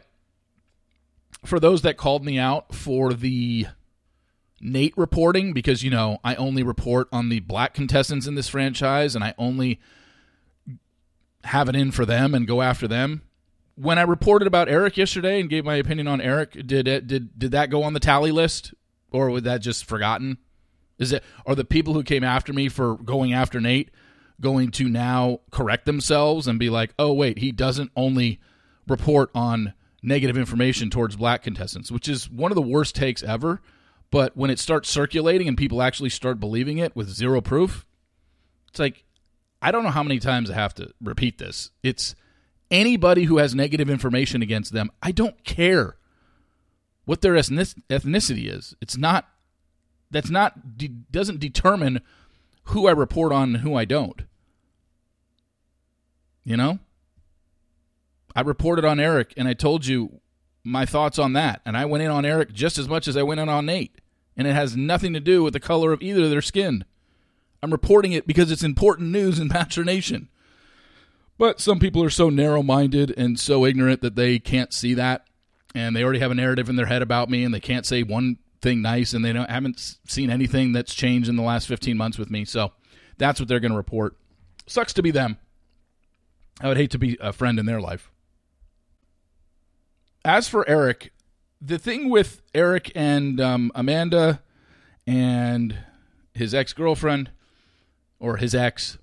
for 1.45 1.59
those 1.59 1.81
that 1.83 1.97
called 1.97 2.25
me 2.25 2.37
out 2.39 2.73
for 2.73 3.13
the 3.13 3.67
Nate 4.59 4.97
reporting, 4.97 5.53
because 5.53 5.83
you 5.83 5.91
know 5.91 6.19
I 6.23 6.35
only 6.35 6.63
report 6.63 7.07
on 7.11 7.29
the 7.29 7.39
black 7.41 7.73
contestants 7.73 8.27
in 8.27 8.35
this 8.35 8.49
franchise, 8.49 9.15
and 9.15 9.23
I 9.23 9.33
only 9.37 9.79
have 11.45 11.69
it 11.69 11.75
in 11.75 11.91
for 11.91 12.05
them 12.05 12.33
and 12.33 12.47
go 12.47 12.61
after 12.61 12.87
them 12.87 13.21
when 13.75 13.99
I 13.99 14.03
reported 14.03 14.47
about 14.47 14.69
Eric 14.69 14.97
yesterday 14.97 15.39
and 15.39 15.49
gave 15.49 15.65
my 15.65 15.75
opinion 15.75 16.07
on 16.07 16.21
Eric, 16.21 16.65
did 16.65 16.87
it 16.87 17.07
did 17.07 17.37
did 17.37 17.51
that 17.51 17.69
go 17.69 17.83
on 17.83 17.93
the 17.93 17.99
tally 17.99 18.31
list, 18.31 18.73
or 19.11 19.29
was 19.29 19.43
that 19.43 19.61
just 19.61 19.85
forgotten? 19.85 20.37
Is 20.97 21.11
it 21.11 21.23
are 21.45 21.55
the 21.55 21.65
people 21.65 21.93
who 21.93 22.03
came 22.03 22.23
after 22.23 22.53
me 22.53 22.69
for 22.69 22.95
going 22.95 23.33
after 23.33 23.59
Nate 23.59 23.91
going 24.41 24.71
to 24.71 24.89
now 24.89 25.39
correct 25.51 25.85
themselves 25.85 26.47
and 26.47 26.59
be 26.59 26.69
like, 26.69 26.93
oh 26.97 27.13
wait, 27.13 27.39
he 27.39 27.51
doesn't 27.51 27.91
only 27.95 28.39
report 28.87 29.29
on 29.35 29.73
negative 30.01 30.37
information 30.37 30.89
towards 30.89 31.15
black 31.15 31.43
contestants, 31.43 31.91
which 31.91 32.07
is 32.07 32.29
one 32.29 32.51
of 32.51 32.55
the 32.55 32.61
worst 32.61 32.95
takes 32.95 33.23
ever. 33.23 33.61
But 34.11 34.37
when 34.37 34.49
it 34.49 34.59
starts 34.59 34.89
circulating 34.89 35.47
and 35.47 35.57
people 35.57 35.81
actually 35.81 36.09
start 36.09 36.39
believing 36.39 36.77
it 36.77 36.95
with 36.95 37.09
zero 37.09 37.41
proof, 37.41 37.85
it's 38.69 38.79
like 38.79 39.04
I 39.65 39.71
don't 39.71 39.83
know 39.83 39.89
how 39.89 40.03
many 40.03 40.19
times 40.19 40.51
I 40.51 40.53
have 40.53 40.75
to 40.75 40.93
repeat 41.01 41.39
this. 41.39 41.71
It's 41.81 42.13
anybody 42.69 43.23
who 43.23 43.39
has 43.39 43.55
negative 43.55 43.89
information 43.89 44.43
against 44.43 44.73
them, 44.73 44.91
I 45.01 45.11
don't 45.11 45.43
care 45.43 45.95
what 47.05 47.21
their 47.21 47.33
ethnicity 47.33 48.47
is. 48.47 48.75
It's 48.79 48.95
not 48.95 49.27
that's 50.11 50.29
not 50.29 50.53
doesn't 51.11 51.39
determine 51.39 52.01
who 52.65 52.85
I 52.85 52.91
report 52.91 53.31
on 53.31 53.55
and 53.55 53.57
who 53.57 53.73
I 53.73 53.85
don't. 53.85 54.21
You 56.43 56.57
know? 56.57 56.77
I 58.35 58.41
reported 58.41 58.85
on 58.85 58.99
Eric 58.99 59.33
and 59.35 59.47
I 59.47 59.53
told 59.53 59.87
you 59.87 60.21
my 60.63 60.85
thoughts 60.85 61.17
on 61.17 61.33
that. 61.33 61.61
And 61.65 61.75
I 61.75 61.85
went 61.85 62.03
in 62.03 62.11
on 62.11 62.23
Eric 62.23 62.53
just 62.53 62.77
as 62.77 62.87
much 62.87 63.07
as 63.07 63.17
I 63.17 63.23
went 63.23 63.39
in 63.39 63.49
on 63.49 63.65
Nate. 63.65 63.99
And 64.37 64.47
it 64.47 64.53
has 64.53 64.77
nothing 64.77 65.13
to 65.13 65.19
do 65.19 65.41
with 65.43 65.53
the 65.53 65.59
color 65.59 65.91
of 65.91 66.03
either 66.03 66.25
of 66.25 66.29
their 66.29 66.43
skin. 66.43 66.85
I'm 67.65 67.71
reporting 67.71 68.11
it 68.11 68.27
because 68.27 68.51
it's 68.51 68.63
important 68.63 69.09
news 69.09 69.39
in 69.39 69.47
Bachelor 69.49 69.83
Nation. 69.83 70.29
But 71.39 71.59
some 71.59 71.79
people 71.79 72.03
are 72.03 72.11
so 72.11 72.29
narrow 72.29 72.61
minded 72.61 73.11
and 73.17 73.39
so 73.39 73.65
ignorant 73.65 74.01
that 74.01 74.15
they 74.15 74.37
can't 74.37 74.71
see 74.71 74.93
that. 74.93 75.25
And 75.73 75.95
they 75.95 76.03
already 76.03 76.19
have 76.19 76.29
a 76.29 76.35
narrative 76.35 76.69
in 76.69 76.75
their 76.75 76.85
head 76.85 77.01
about 77.01 77.27
me 77.27 77.43
and 77.43 77.51
they 77.51 77.59
can't 77.59 77.87
say 77.87 78.03
one 78.03 78.37
thing 78.61 78.83
nice 78.83 79.13
and 79.13 79.25
they 79.25 79.33
don't, 79.33 79.49
haven't 79.49 79.97
seen 80.05 80.29
anything 80.29 80.73
that's 80.73 80.93
changed 80.93 81.27
in 81.27 81.37
the 81.37 81.41
last 81.41 81.67
15 81.67 81.97
months 81.97 82.19
with 82.19 82.29
me. 82.29 82.45
So 82.45 82.71
that's 83.17 83.39
what 83.39 83.49
they're 83.49 83.59
going 83.59 83.71
to 83.71 83.77
report. 83.77 84.15
Sucks 84.67 84.93
to 84.93 85.01
be 85.01 85.09
them. 85.09 85.39
I 86.61 86.67
would 86.67 86.77
hate 86.77 86.91
to 86.91 86.99
be 86.99 87.17
a 87.19 87.33
friend 87.33 87.57
in 87.57 87.65
their 87.65 87.81
life. 87.81 88.11
As 90.23 90.47
for 90.47 90.69
Eric, 90.69 91.11
the 91.59 91.79
thing 91.79 92.11
with 92.11 92.43
Eric 92.53 92.91
and 92.93 93.41
um, 93.41 93.71
Amanda, 93.73 94.43
and 95.07 95.77
his 96.35 96.53
ex 96.53 96.73
girlfriend 96.73 97.31
or 98.19 98.37
his 98.37 98.55
ex 98.55 98.97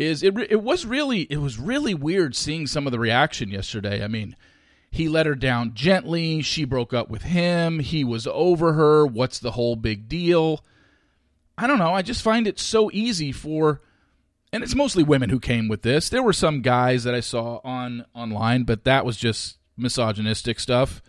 is 0.00 0.22
it 0.22 0.36
it 0.50 0.62
was 0.62 0.86
really 0.86 1.22
it 1.22 1.36
was 1.36 1.58
really 1.58 1.94
weird 1.94 2.34
seeing 2.34 2.66
some 2.66 2.86
of 2.86 2.92
the 2.92 2.98
reaction 2.98 3.50
yesterday. 3.50 4.02
I 4.02 4.08
mean, 4.08 4.34
he 4.90 5.08
let 5.08 5.26
her 5.26 5.34
down 5.34 5.74
gently, 5.74 6.42
she 6.42 6.64
broke 6.64 6.94
up 6.94 7.10
with 7.10 7.22
him, 7.22 7.78
he 7.80 8.02
was 8.02 8.26
over 8.26 8.72
her, 8.72 9.06
what's 9.06 9.38
the 9.38 9.52
whole 9.52 9.76
big 9.76 10.08
deal? 10.08 10.64
I 11.58 11.66
don't 11.66 11.78
know, 11.78 11.92
I 11.92 12.02
just 12.02 12.22
find 12.22 12.46
it 12.46 12.58
so 12.58 12.90
easy 12.92 13.30
for 13.30 13.82
and 14.52 14.64
it's 14.64 14.74
mostly 14.74 15.04
women 15.04 15.30
who 15.30 15.38
came 15.38 15.68
with 15.68 15.82
this. 15.82 16.08
There 16.08 16.22
were 16.22 16.32
some 16.32 16.62
guys 16.62 17.04
that 17.04 17.14
I 17.14 17.20
saw 17.20 17.60
on 17.62 18.04
online, 18.14 18.64
but 18.64 18.84
that 18.84 19.04
was 19.04 19.16
just 19.16 19.58
misogynistic 19.76 20.58
stuff. 20.58 21.02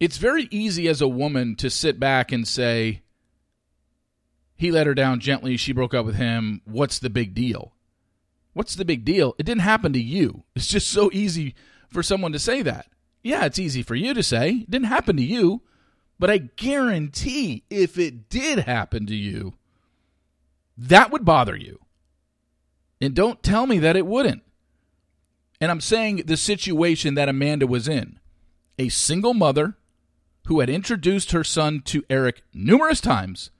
It's 0.00 0.18
very 0.18 0.48
easy 0.50 0.88
as 0.88 1.00
a 1.00 1.08
woman 1.08 1.56
to 1.56 1.70
sit 1.70 1.98
back 1.98 2.30
and 2.32 2.46
say, 2.46 3.02
he 4.60 4.70
let 4.70 4.86
her 4.86 4.92
down 4.92 5.20
gently. 5.20 5.56
She 5.56 5.72
broke 5.72 5.94
up 5.94 6.04
with 6.04 6.16
him. 6.16 6.60
What's 6.66 6.98
the 6.98 7.08
big 7.08 7.32
deal? 7.32 7.72
What's 8.52 8.74
the 8.74 8.84
big 8.84 9.06
deal? 9.06 9.34
It 9.38 9.46
didn't 9.46 9.62
happen 9.62 9.94
to 9.94 9.98
you. 9.98 10.42
It's 10.54 10.66
just 10.66 10.90
so 10.90 11.08
easy 11.14 11.54
for 11.88 12.02
someone 12.02 12.32
to 12.32 12.38
say 12.38 12.60
that. 12.60 12.88
Yeah, 13.22 13.46
it's 13.46 13.58
easy 13.58 13.82
for 13.82 13.94
you 13.94 14.12
to 14.12 14.22
say. 14.22 14.50
It 14.50 14.70
didn't 14.70 14.88
happen 14.88 15.16
to 15.16 15.22
you. 15.22 15.62
But 16.18 16.28
I 16.28 16.36
guarantee 16.36 17.64
if 17.70 17.96
it 17.96 18.28
did 18.28 18.58
happen 18.58 19.06
to 19.06 19.14
you, 19.14 19.54
that 20.76 21.10
would 21.10 21.24
bother 21.24 21.56
you. 21.56 21.78
And 23.00 23.14
don't 23.14 23.42
tell 23.42 23.66
me 23.66 23.78
that 23.78 23.96
it 23.96 24.04
wouldn't. 24.04 24.42
And 25.58 25.70
I'm 25.70 25.80
saying 25.80 26.24
the 26.26 26.36
situation 26.36 27.14
that 27.14 27.30
Amanda 27.30 27.66
was 27.66 27.88
in 27.88 28.20
a 28.78 28.90
single 28.90 29.32
mother 29.32 29.78
who 30.48 30.60
had 30.60 30.68
introduced 30.68 31.32
her 31.32 31.44
son 31.44 31.80
to 31.86 32.04
Eric 32.10 32.42
numerous 32.52 33.00
times 33.00 33.50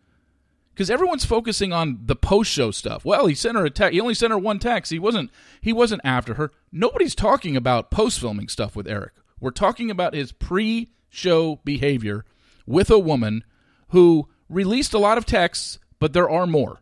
because 0.80 0.88
everyone's 0.88 1.26
focusing 1.26 1.74
on 1.74 1.98
the 2.06 2.16
post 2.16 2.50
show 2.50 2.70
stuff. 2.70 3.04
Well, 3.04 3.26
he 3.26 3.34
sent 3.34 3.58
her 3.58 3.66
a 3.66 3.70
text. 3.70 3.92
He 3.92 4.00
only 4.00 4.14
sent 4.14 4.30
her 4.32 4.38
one 4.38 4.58
text. 4.58 4.90
He 4.90 4.98
wasn't 4.98 5.30
he 5.60 5.74
wasn't 5.74 6.00
after 6.04 6.32
her. 6.34 6.52
Nobody's 6.72 7.14
talking 7.14 7.54
about 7.54 7.90
post 7.90 8.18
filming 8.18 8.48
stuff 8.48 8.74
with 8.74 8.88
Eric. 8.88 9.12
We're 9.38 9.50
talking 9.50 9.90
about 9.90 10.14
his 10.14 10.32
pre 10.32 10.88
show 11.10 11.60
behavior 11.66 12.24
with 12.64 12.90
a 12.90 12.98
woman 12.98 13.44
who 13.88 14.30
released 14.48 14.94
a 14.94 14.98
lot 14.98 15.18
of 15.18 15.26
texts, 15.26 15.78
but 15.98 16.14
there 16.14 16.30
are 16.30 16.46
more. 16.46 16.80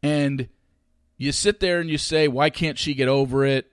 And 0.00 0.48
you 1.16 1.32
sit 1.32 1.58
there 1.58 1.80
and 1.80 1.90
you 1.90 1.98
say, 1.98 2.28
why 2.28 2.50
can't 2.50 2.78
she 2.78 2.94
get 2.94 3.08
over 3.08 3.44
it? 3.44 3.66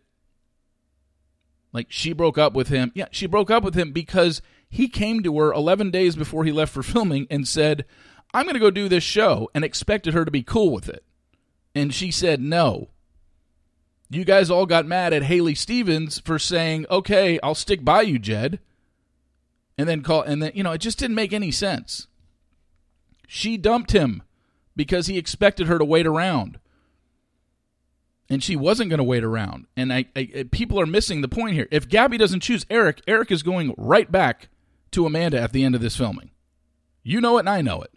Like 1.72 1.92
she 1.92 2.14
broke 2.14 2.40
up 2.40 2.54
with 2.54 2.70
him. 2.70 2.92
Yeah, 2.96 3.10
she 3.12 3.28
broke 3.28 3.52
up 3.52 3.64
with 3.64 3.76
him 3.76 3.92
because 3.92 4.42
he 4.68 4.88
came 4.88 5.22
to 5.22 5.38
her 5.38 5.54
11 5.54 5.92
days 5.92 6.16
before 6.16 6.46
he 6.46 6.52
left 6.52 6.74
for 6.74 6.82
filming 6.82 7.28
and 7.30 7.48
said, 7.48 7.86
I'm 8.36 8.44
going 8.44 8.56
to 8.56 8.60
go 8.60 8.70
do 8.70 8.90
this 8.90 9.04
show 9.04 9.50
and 9.56 9.64
expected 9.64 10.14
her 10.14 10.26
to 10.26 10.30
be 10.30 10.44
cool 10.44 10.74
with 10.74 10.90
it. 10.90 11.06
And 11.74 11.94
she 11.94 12.12
said 12.12 12.42
no. 12.42 12.90
You 14.10 14.26
guys 14.26 14.52
all 14.52 14.66
got 14.66 14.86
mad 14.86 15.14
at 15.14 15.24
Haley 15.24 15.56
Stevens 15.56 16.20
for 16.20 16.38
saying, 16.38 16.86
"Okay, 16.92 17.40
I'll 17.42 17.56
stick 17.56 17.86
by 17.86 18.02
you, 18.02 18.20
Jed." 18.20 18.60
And 19.78 19.88
then 19.88 20.04
call 20.04 20.22
and 20.22 20.44
then 20.44 20.52
you 20.54 20.64
know, 20.64 20.74
it 20.74 20.80
just 20.80 21.00
didn't 21.00 21.16
make 21.16 21.32
any 21.32 21.50
sense. 21.50 22.08
She 23.26 23.56
dumped 23.56 23.94
him 23.94 24.22
because 24.76 25.08
he 25.08 25.18
expected 25.18 25.68
her 25.68 25.80
to 25.80 25.86
wait 25.86 26.06
around. 26.06 26.60
And 28.30 28.44
she 28.44 28.58
wasn't 28.58 28.90
going 28.90 28.98
to 28.98 29.04
wait 29.04 29.24
around. 29.24 29.68
And 29.78 29.94
I, 29.94 30.06
I, 30.16 30.46
people 30.52 30.80
are 30.80 30.86
missing 30.86 31.22
the 31.22 31.28
point 31.28 31.54
here. 31.54 31.68
If 31.72 31.88
Gabby 31.88 32.18
doesn't 32.18 32.42
choose 32.42 32.66
Eric, 32.70 33.02
Eric 33.08 33.32
is 33.32 33.44
going 33.44 33.74
right 33.78 34.12
back 34.12 34.50
to 34.92 35.06
Amanda 35.06 35.40
at 35.40 35.54
the 35.54 35.64
end 35.64 35.76
of 35.76 35.82
this 35.82 35.96
filming. 35.96 36.32
You 37.02 37.22
know 37.22 37.38
it 37.38 37.42
and 37.42 37.50
I 37.50 37.62
know 37.62 37.82
it. 37.82 37.92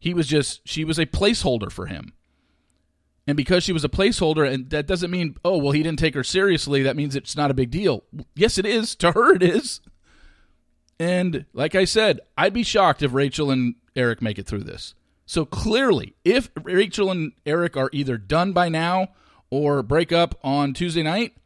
He 0.00 0.12
was 0.14 0.26
just, 0.26 0.66
she 0.66 0.84
was 0.84 0.98
a 0.98 1.06
placeholder 1.06 1.70
for 1.70 1.86
him. 1.86 2.14
And 3.26 3.36
because 3.36 3.62
she 3.62 3.72
was 3.72 3.84
a 3.84 3.88
placeholder, 3.88 4.50
and 4.50 4.70
that 4.70 4.88
doesn't 4.88 5.10
mean, 5.10 5.36
oh, 5.44 5.58
well, 5.58 5.70
he 5.70 5.84
didn't 5.84 6.00
take 6.00 6.14
her 6.14 6.24
seriously. 6.24 6.82
That 6.82 6.96
means 6.96 7.14
it's 7.14 7.36
not 7.36 7.50
a 7.50 7.54
big 7.54 7.70
deal. 7.70 8.02
Yes, 8.34 8.58
it 8.58 8.66
is. 8.66 8.94
To 9.00 9.12
her, 9.12 9.34
it 9.34 9.42
is. 9.42 9.80
And 10.98 11.44
like 11.52 11.74
I 11.74 11.84
said, 11.84 12.20
I'd 12.36 12.52
be 12.52 12.62
shocked 12.62 13.02
if 13.02 13.14
Rachel 13.14 13.50
and 13.50 13.76
Eric 13.94 14.20
make 14.20 14.38
it 14.38 14.46
through 14.46 14.64
this. 14.64 14.94
So 15.26 15.44
clearly, 15.44 16.14
if 16.24 16.50
Rachel 16.60 17.10
and 17.10 17.32
Eric 17.46 17.76
are 17.76 17.88
either 17.92 18.18
done 18.18 18.52
by 18.52 18.68
now 18.68 19.10
or 19.48 19.82
break 19.82 20.12
up 20.12 20.34
on 20.42 20.74
Tuesday 20.74 21.02
night, 21.02 21.36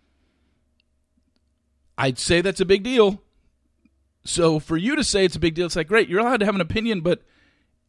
I'd 1.98 2.18
say 2.18 2.40
that's 2.40 2.60
a 2.60 2.64
big 2.64 2.82
deal. 2.82 3.20
So 4.24 4.58
for 4.58 4.76
you 4.76 4.96
to 4.96 5.04
say 5.04 5.24
it's 5.24 5.36
a 5.36 5.40
big 5.40 5.54
deal, 5.54 5.66
it's 5.66 5.76
like, 5.76 5.88
great, 5.88 6.08
you're 6.08 6.20
allowed 6.20 6.40
to 6.40 6.46
have 6.46 6.54
an 6.54 6.60
opinion, 6.60 7.02
but 7.02 7.22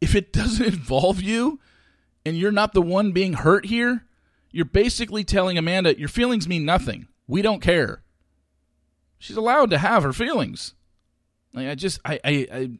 if 0.00 0.14
it 0.14 0.32
doesn't 0.32 0.66
involve 0.66 1.22
you 1.22 1.60
and 2.24 2.36
you're 2.36 2.52
not 2.52 2.72
the 2.72 2.82
one 2.82 3.12
being 3.12 3.34
hurt 3.34 3.66
here, 3.66 4.04
you're 4.50 4.64
basically 4.64 5.24
telling 5.24 5.58
Amanda, 5.58 5.98
your 5.98 6.08
feelings 6.08 6.48
mean 6.48 6.64
nothing. 6.64 7.08
We 7.26 7.42
don't 7.42 7.60
care. 7.60 8.02
She's 9.18 9.36
allowed 9.36 9.70
to 9.70 9.78
have 9.78 10.02
her 10.02 10.12
feelings. 10.12 10.74
Like 11.52 11.68
I 11.68 11.74
just 11.74 12.00
I 12.04 12.20
I 12.24 12.46
I, 12.52 12.70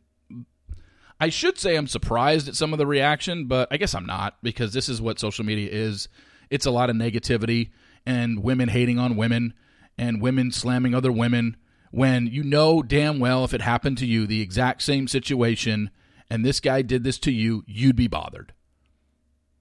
I 1.19 1.29
should 1.31 1.59
say 1.59 1.77
I'm 1.77 1.87
surprised 1.87 2.47
at 2.47 2.57
some 2.57 2.73
of 2.73 2.79
the 2.79 2.87
reaction, 2.87 3.47
but 3.47 3.69
I 3.71 3.79
guess 3.79 3.95
I'm 3.95 4.07
not 4.07 4.37
because 4.43 4.73
this 4.73 4.89
is 4.89 5.01
what 5.01 5.19
social 5.19 5.45
media 5.45 5.71
is. 5.71 6.09
It's 6.51 6.67
a 6.67 6.71
lot 6.71 6.91
of 6.91 6.97
negativity 6.97 7.71
and 8.05 8.43
women 8.43 8.69
hating 8.69 8.99
on 8.99 9.17
women 9.17 9.55
and 9.99 10.21
women 10.21 10.53
slamming 10.53 10.95
other 10.95 11.11
women 11.11 11.57
when 11.91 12.27
you 12.27 12.43
know 12.43 12.83
damn 12.83 13.19
well 13.19 13.45
if 13.45 13.55
it 13.55 13.63
happened 13.63 13.99
to 13.99 14.07
you 14.07 14.27
the 14.27 14.43
exact 14.43 14.83
same 14.83 15.09
situation 15.09 15.91
and 16.31 16.45
this 16.45 16.61
guy 16.61 16.83
did 16.83 17.05
this 17.05 17.19
to 17.21 17.33
you, 17.33 17.65
you'd 17.67 17.97
be 17.97 18.09
bothered. 18.09 18.53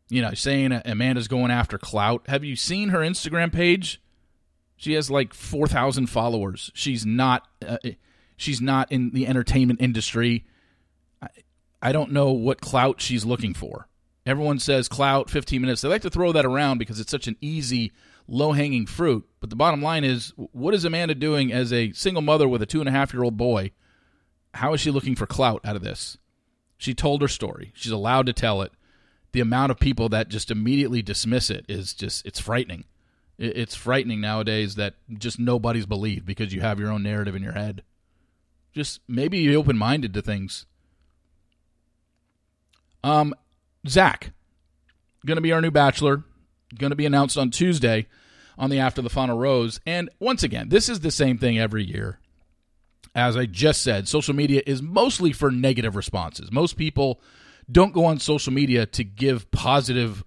You 0.09 0.21
know, 0.21 0.33
saying 0.33 0.81
Amanda's 0.85 1.27
going 1.27 1.51
after 1.51 1.77
clout. 1.77 2.25
Have 2.27 2.43
you 2.43 2.55
seen 2.55 2.89
her 2.89 2.99
Instagram 2.99 3.51
page? 3.51 4.01
She 4.75 4.93
has 4.93 5.09
like 5.09 5.33
4,000 5.33 6.07
followers. 6.07 6.71
She's 6.73 7.05
not 7.05 7.47
uh, 7.65 7.77
she's 8.37 8.61
not 8.61 8.91
in 8.91 9.11
the 9.11 9.25
entertainment 9.25 9.81
industry. 9.81 10.45
I, 11.21 11.27
I 11.81 11.91
don't 11.91 12.11
know 12.11 12.31
what 12.31 12.61
clout 12.61 13.01
she's 13.01 13.25
looking 13.25 13.53
for. 13.53 13.87
Everyone 14.25 14.59
says 14.59 14.87
clout 14.87 15.29
15 15.29 15.61
minutes. 15.61 15.81
They 15.81 15.89
like 15.89 16.01
to 16.01 16.09
throw 16.09 16.31
that 16.31 16.45
around 16.45 16.79
because 16.79 16.99
it's 16.99 17.11
such 17.11 17.27
an 17.27 17.37
easy, 17.41 17.91
low 18.27 18.53
hanging 18.53 18.87
fruit. 18.87 19.27
But 19.39 19.49
the 19.49 19.55
bottom 19.55 19.81
line 19.81 20.03
is 20.03 20.33
what 20.35 20.73
is 20.73 20.83
Amanda 20.83 21.15
doing 21.15 21.53
as 21.53 21.71
a 21.71 21.91
single 21.93 22.23
mother 22.23 22.47
with 22.47 22.61
a 22.61 22.65
two 22.65 22.79
and 22.79 22.89
a 22.89 22.91
half 22.91 23.13
year 23.13 23.23
old 23.23 23.37
boy? 23.37 23.71
How 24.55 24.73
is 24.73 24.81
she 24.81 24.91
looking 24.91 25.15
for 25.15 25.27
clout 25.27 25.61
out 25.63 25.75
of 25.75 25.83
this? 25.83 26.17
She 26.77 26.93
told 26.93 27.21
her 27.21 27.27
story. 27.27 27.71
She's 27.75 27.91
allowed 27.91 28.25
to 28.25 28.33
tell 28.33 28.61
it. 28.61 28.71
The 29.31 29.41
amount 29.41 29.71
of 29.71 29.79
people 29.79 30.09
that 30.09 30.29
just 30.29 30.51
immediately 30.51 31.01
dismiss 31.01 31.49
it 31.49 31.65
is 31.67 31.93
just 31.93 32.25
it's 32.25 32.39
frightening. 32.39 32.85
It's 33.37 33.75
frightening 33.75 34.21
nowadays 34.21 34.75
that 34.75 34.95
just 35.17 35.39
nobody's 35.39 35.85
believed 35.85 36.25
because 36.25 36.53
you 36.53 36.61
have 36.61 36.79
your 36.79 36.91
own 36.91 37.03
narrative 37.03 37.35
in 37.35 37.43
your 37.43 37.53
head. 37.53 37.83
Just 38.73 39.01
maybe 39.07 39.45
be 39.45 39.55
open 39.55 39.77
minded 39.77 40.13
to 40.13 40.21
things. 40.21 40.65
Um, 43.03 43.35
Zach, 43.87 44.31
going 45.25 45.35
to 45.35 45.41
be 45.41 45.51
our 45.51 45.61
new 45.61 45.71
bachelor. 45.71 46.23
Going 46.77 46.91
to 46.91 46.95
be 46.95 47.05
announced 47.05 47.37
on 47.37 47.51
Tuesday 47.51 48.07
on 48.57 48.69
the 48.69 48.79
After 48.79 49.01
the 49.01 49.09
Final 49.09 49.37
Rose. 49.37 49.79
And 49.85 50.09
once 50.19 50.43
again, 50.43 50.69
this 50.69 50.87
is 50.87 51.01
the 51.01 51.11
same 51.11 51.37
thing 51.37 51.59
every 51.59 51.83
year 51.83 52.19
as 53.15 53.37
I 53.37 53.45
just 53.45 53.81
said, 53.81 54.07
social 54.07 54.35
media 54.35 54.61
is 54.67 54.81
mostly 54.81 55.31
for 55.31 55.49
negative 55.49 55.95
responses. 55.95 56.51
Most 56.51 56.75
people 56.75 57.21
don't 57.71 57.93
go 57.93 58.05
on 58.05 58.19
social 58.19 58.51
media 58.51 58.85
to 58.85 59.03
give 59.03 59.49
positive 59.51 60.23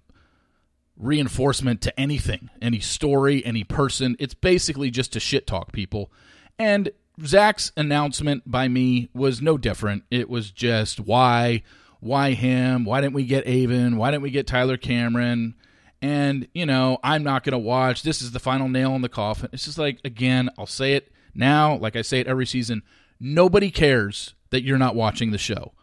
reinforcement 0.97 1.81
to 1.81 1.97
anything, 1.97 2.49
any 2.61 2.79
story, 2.79 3.45
any 3.45 3.63
person. 3.63 4.15
It's 4.19 4.33
basically 4.33 4.89
just 4.89 5.13
to 5.13 5.19
shit 5.19 5.47
talk 5.47 5.71
people. 5.71 6.11
And 6.57 6.91
Zach's 7.23 7.71
announcement 7.77 8.43
by 8.49 8.67
me 8.67 9.09
was 9.13 9.41
no 9.41 9.57
different. 9.57 10.03
It 10.09 10.29
was 10.29 10.51
just 10.51 10.99
why, 10.99 11.63
why 11.99 12.31
him? 12.31 12.85
Why 12.85 13.01
didn't 13.01 13.13
we 13.13 13.25
get 13.25 13.47
Aven? 13.47 13.97
Why 13.97 14.11
didn't 14.11 14.23
we 14.23 14.31
get 14.31 14.47
Tyler 14.47 14.77
Cameron? 14.77 15.55
And, 16.01 16.47
you 16.53 16.65
know, 16.65 16.97
I'm 17.03 17.23
not 17.23 17.43
going 17.43 17.53
to 17.53 17.59
watch. 17.59 18.03
This 18.03 18.21
is 18.21 18.31
the 18.31 18.39
final 18.39 18.67
nail 18.67 18.95
in 18.95 19.01
the 19.01 19.09
coffin. 19.09 19.49
It's 19.53 19.65
just 19.65 19.77
like, 19.77 19.99
again, 20.03 20.49
I'll 20.57 20.65
say 20.65 20.93
it 20.93 21.11
now, 21.33 21.75
like 21.77 21.95
I 21.95 22.01
say 22.01 22.19
it 22.19 22.27
every 22.27 22.45
season, 22.45 22.83
nobody 23.19 23.71
cares 23.71 24.33
that 24.49 24.63
you're 24.63 24.77
not 24.77 24.95
watching 24.95 25.31
the 25.31 25.37
show. 25.37 25.73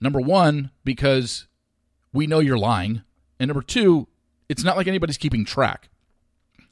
Number 0.00 0.20
one, 0.20 0.70
because 0.84 1.46
we 2.12 2.26
know 2.26 2.40
you're 2.40 2.58
lying. 2.58 3.02
And 3.38 3.48
number 3.48 3.62
two, 3.62 4.08
it's 4.48 4.64
not 4.64 4.76
like 4.76 4.86
anybody's 4.86 5.18
keeping 5.18 5.44
track. 5.44 5.88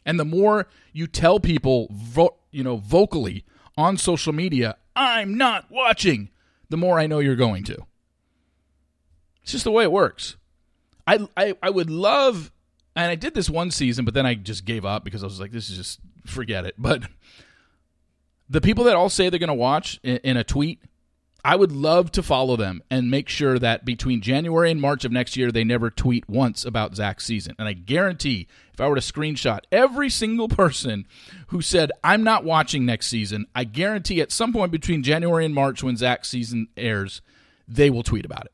And 0.05 0.19
the 0.19 0.25
more 0.25 0.69
you 0.93 1.07
tell 1.07 1.41
people, 1.41 1.89
vo- 1.93 2.37
you 2.51 2.63
know, 2.65 2.77
vocally 2.77 3.45
on 3.77 3.97
social 3.97 4.33
media, 4.33 4.77
I'm 4.95 5.37
not 5.37 5.71
watching, 5.71 6.31
the 6.69 6.77
more 6.77 6.99
I 6.99 7.07
know 7.07 7.21
you're 7.21 7.37
going 7.37 7.65
to. 7.65 7.87
It's 9.43 9.53
just 9.53 9.65
the 9.65 9.71
way 9.71 9.85
it 9.85 9.93
works. 9.93 10.37
I, 11.07 11.27
I, 11.37 11.55
I 11.63 11.71
would 11.71 11.91
love, 11.91 12.53
and 12.95 13.11
I 13.11 13.15
did 13.15 13.35
this 13.35 13.51
one 13.51 13.71
season, 13.71 14.05
but 14.05 14.15
then 14.15 14.27
I 14.27 14.35
just 14.35 14.65
gave 14.65 14.85
up 14.85 15.05
because 15.05 15.23
I 15.23 15.27
was 15.27 15.41
like, 15.41 15.53
this 15.53 15.71
is 15.71 15.77
just, 15.77 16.01
forget 16.27 16.65
it. 16.65 16.75
But 16.79 17.05
the 18.53 18.61
people 18.61 18.85
that 18.85 18.97
all 18.97 19.09
say 19.09 19.31
they're 19.31 19.39
going 19.39 19.49
to 19.49 19.55
watch 19.55 19.99
in, 20.03 20.37
a 20.37 20.45
tweet, 20.45 20.83
I 21.43 21.57
would 21.57 21.73
love 21.73 22.13
to 22.13 22.23
follow 22.23 22.55
them 22.57 22.83
and 22.91 23.11
make 23.11 23.31
sure 23.31 23.59
that 23.59 23.87
between 23.87 24.21
January 24.21 24.71
and 24.71 24.79
March 24.79 25.07
of 25.07 25.11
next 25.11 25.39
year, 25.39 25.51
they 25.51 25.65
never 25.65 25.89
tweet 25.89 26.29
once 26.29 26.67
about 26.67 26.95
Zach's 26.95 27.25
season. 27.25 27.57
And 27.59 27.67
I 27.67 27.73
guarantee 27.73 28.47
if 28.75 28.81
I 28.81 28.89
were 28.89 28.95
to 28.95 29.01
screenshot 29.01 29.61
every 29.73 30.11
single 30.11 30.49
person 30.49 31.07
who 31.47 31.63
said, 31.63 31.93
I'm 32.05 32.23
not 32.23 32.45
watching 32.45 32.85
next 32.85 33.07
season, 33.07 33.47
I 33.55 33.65
guarantee 33.65 34.21
at 34.21 34.31
some 34.31 34.53
point 34.53 34.71
between 34.71 35.03
January 35.03 35.47
and 35.47 35.55
March 35.55 35.83
when 35.83 35.97
Zach's 35.97 36.29
season 36.29 36.69
airs, 36.77 37.23
they 37.67 37.89
will 37.89 38.03
tweet 38.03 38.27
about 38.27 38.45
it 38.45 38.53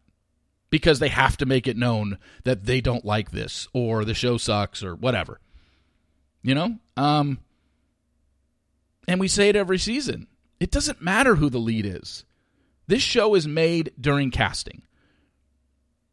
because 0.71 1.01
they 1.01 1.09
have 1.09 1.37
to 1.39 1.47
make 1.47 1.67
it 1.67 1.77
known 1.77 2.19
that 2.45 2.67
they 2.67 2.81
don't 2.81 3.05
like 3.05 3.33
this 3.33 3.67
or 3.73 4.05
the 4.05 4.15
show 4.15 4.37
sucks 4.37 4.85
or 4.85 4.95
whatever. 4.95 5.41
You 6.43 6.55
know? 6.55 6.79
Um, 6.97 7.41
and 9.09 9.19
we 9.19 9.27
say 9.27 9.49
it 9.49 9.57
every 9.57 9.79
season. 9.79 10.29
It 10.61 10.71
doesn't 10.71 11.03
matter 11.03 11.37
who 11.37 11.51
the 11.51 11.59
lead 11.59 11.87
is. 11.87 12.25
This 12.87 13.03
show 13.03 13.35
is 13.35 13.49
made 13.49 13.93
during 14.01 14.31
casting. 14.31 14.83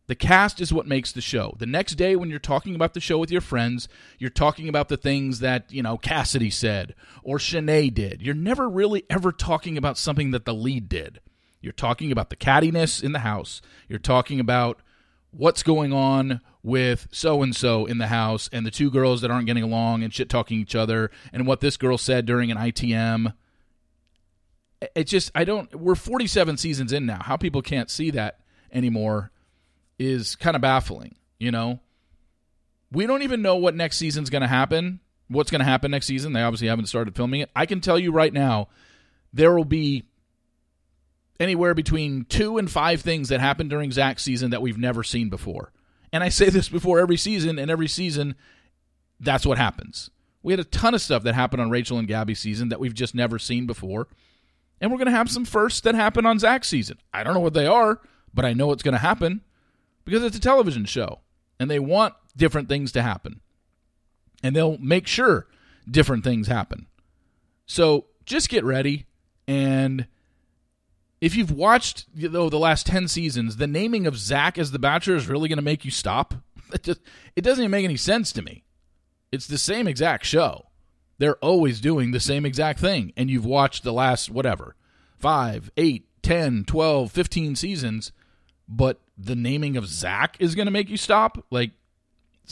The 0.07 0.15
cast 0.15 0.61
is 0.61 0.71
what 0.71 0.87
makes 0.87 1.11
the 1.11 1.21
show. 1.21 1.55
The 1.57 1.65
next 1.65 1.95
day, 1.95 2.15
when 2.15 2.29
you're 2.29 2.39
talking 2.39 2.75
about 2.75 2.93
the 2.93 2.99
show 2.99 3.17
with 3.17 3.31
your 3.31 3.41
friends, 3.41 3.87
you're 4.19 4.29
talking 4.29 4.69
about 4.69 4.87
the 4.87 4.97
things 4.97 5.39
that, 5.39 5.71
you 5.71 5.81
know, 5.81 5.97
Cassidy 5.97 6.51
said 6.51 6.93
or 7.23 7.37
Shanae 7.37 7.93
did. 7.93 8.21
You're 8.21 8.35
never 8.35 8.69
really 8.69 9.03
ever 9.09 9.31
talking 9.31 9.77
about 9.77 9.97
something 9.97 10.31
that 10.31 10.45
the 10.45 10.53
lead 10.53 10.87
did. 10.87 11.21
You're 11.59 11.73
talking 11.73 12.11
about 12.11 12.29
the 12.29 12.35
cattiness 12.35 13.03
in 13.03 13.13
the 13.13 13.19
house. 13.19 13.61
You're 13.89 13.97
talking 13.97 14.39
about 14.39 14.79
what's 15.37 15.63
going 15.63 15.93
on 15.93 16.41
with 16.63 17.07
so 17.11 17.43
and 17.43 17.55
so 17.55 17.85
in 17.85 17.97
the 17.97 18.07
house 18.07 18.49
and 18.51 18.65
the 18.65 18.71
two 18.71 18.89
girls 18.89 19.21
that 19.21 19.29
aren't 19.29 19.45
getting 19.45 19.63
along 19.63 20.03
and 20.03 20.13
shit 20.13 20.29
talking 20.29 20.59
each 20.59 20.75
other 20.75 21.11
and 21.31 21.45
what 21.45 21.61
this 21.61 21.77
girl 21.77 21.97
said 21.97 22.25
during 22.25 22.51
an 22.51 22.57
ITM 22.57 23.33
it 24.95 25.05
just 25.05 25.31
I 25.33 25.43
don't 25.45 25.73
we're 25.75 25.95
47 25.95 26.57
seasons 26.57 26.91
in 26.91 27.05
now. 27.05 27.21
How 27.21 27.37
people 27.37 27.61
can't 27.61 27.89
see 27.89 28.11
that 28.11 28.39
anymore 28.71 29.31
is 29.97 30.35
kind 30.35 30.55
of 30.55 30.61
baffling, 30.61 31.15
you 31.39 31.51
know. 31.51 31.79
We 32.91 33.07
don't 33.07 33.23
even 33.23 33.41
know 33.41 33.55
what 33.55 33.75
next 33.75 33.97
season's 33.97 34.29
going 34.29 34.41
to 34.41 34.47
happen. 34.47 34.99
What's 35.27 35.49
going 35.49 35.59
to 35.59 35.65
happen 35.65 35.91
next 35.91 36.05
season? 36.05 36.33
They 36.33 36.41
obviously 36.41 36.67
haven't 36.67 36.85
started 36.85 37.15
filming 37.15 37.41
it. 37.41 37.49
I 37.55 37.65
can 37.65 37.81
tell 37.81 37.97
you 37.97 38.11
right 38.11 38.31
now 38.31 38.67
there 39.33 39.53
will 39.55 39.65
be 39.65 40.03
anywhere 41.39 41.73
between 41.73 42.25
2 42.25 42.57
and 42.57 42.69
5 42.69 43.01
things 43.01 43.29
that 43.29 43.39
happen 43.39 43.67
during 43.67 43.91
Zach's 43.91 44.23
season 44.23 44.51
that 44.51 44.61
we've 44.61 44.77
never 44.77 45.03
seen 45.03 45.29
before. 45.29 45.71
And 46.11 46.23
I 46.23 46.29
say 46.29 46.49
this 46.49 46.69
before 46.69 46.99
every 46.99 47.17
season 47.17 47.59
and 47.59 47.69
every 47.69 47.87
season 47.87 48.35
that's 49.19 49.45
what 49.45 49.57
happens. 49.57 50.09
We 50.43 50.53
had 50.53 50.59
a 50.59 50.65
ton 50.65 50.93
of 50.93 51.01
stuff 51.01 51.23
that 51.23 51.35
happened 51.35 51.61
on 51.61 51.69
Rachel 51.69 51.97
and 51.97 52.07
Gabby's 52.07 52.39
season 52.39 52.69
that 52.69 52.79
we've 52.79 52.93
just 52.93 53.15
never 53.15 53.39
seen 53.39 53.65
before. 53.65 54.07
And 54.79 54.91
we're 54.91 54.97
going 54.97 55.07
to 55.07 55.11
have 55.11 55.31
some 55.31 55.45
firsts 55.45 55.81
that 55.81 55.95
happen 55.95 56.25
on 56.25 56.39
Zach's 56.39 56.67
season. 56.67 56.97
I 57.13 57.23
don't 57.23 57.33
know 57.33 57.39
what 57.39 57.53
they 57.53 57.65
are, 57.65 58.01
but 58.33 58.45
I 58.45 58.53
know 58.53 58.71
it's 58.71 58.83
going 58.83 58.93
to 58.93 58.99
happen 58.99 59.41
because 60.03 60.23
it's 60.23 60.37
a 60.37 60.41
television 60.41 60.85
show 60.85 61.21
and 61.59 61.71
they 61.71 61.79
want 61.79 62.13
different 62.35 62.69
things 62.69 62.91
to 62.91 63.01
happen. 63.01 63.41
And 64.43 64.55
they'll 64.55 64.77
make 64.77 65.07
sure 65.07 65.47
different 65.89 66.23
things 66.23 66.47
happen. 66.47 66.87
So 67.65 68.05
just 68.25 68.49
get 68.49 68.63
ready. 68.63 69.05
And 69.47 70.07
if 71.25 71.35
you've 71.35 71.51
watched 71.51 72.05
you 72.13 72.29
know, 72.29 72.49
the 72.49 72.59
last 72.59 72.85
10 72.85 73.07
seasons, 73.07 73.57
the 73.57 73.65
naming 73.65 74.05
of 74.05 74.15
Zach 74.15 74.59
as 74.59 74.71
the 74.71 74.77
Bachelor 74.77 75.15
is 75.15 75.27
really 75.27 75.49
going 75.49 75.57
to 75.57 75.63
make 75.63 75.83
you 75.83 75.91
stop. 75.91 76.35
It, 76.73 76.81
just, 76.81 76.99
it 77.35 77.41
doesn't 77.41 77.63
even 77.63 77.69
make 77.71 77.85
any 77.85 77.95
sense 77.95 78.31
to 78.33 78.41
me. 78.41 78.63
It's 79.31 79.45
the 79.45 79.59
same 79.59 79.87
exact 79.87 80.25
show 80.25 80.65
they're 81.17 81.37
always 81.37 81.79
doing 81.79 82.11
the 82.11 82.19
same 82.19 82.43
exact 82.45 82.79
thing. 82.79 83.13
And 83.15 83.29
you've 83.29 83.45
watched 83.45 83.83
the 83.83 83.93
last, 83.93 84.29
whatever, 84.29 84.75
five, 85.17 85.71
eight, 85.77 86.07
10, 86.23 86.65
12, 86.65 87.11
15 87.11 87.55
seasons, 87.55 88.11
but 88.67 88.99
the 89.15 89.35
naming 89.35 89.77
of 89.77 89.87
Zach 89.87 90.35
is 90.39 90.55
going 90.55 90.65
to 90.65 90.71
make 90.71 90.89
you 90.89 90.97
stop? 90.97 91.45
Like, 91.51 91.71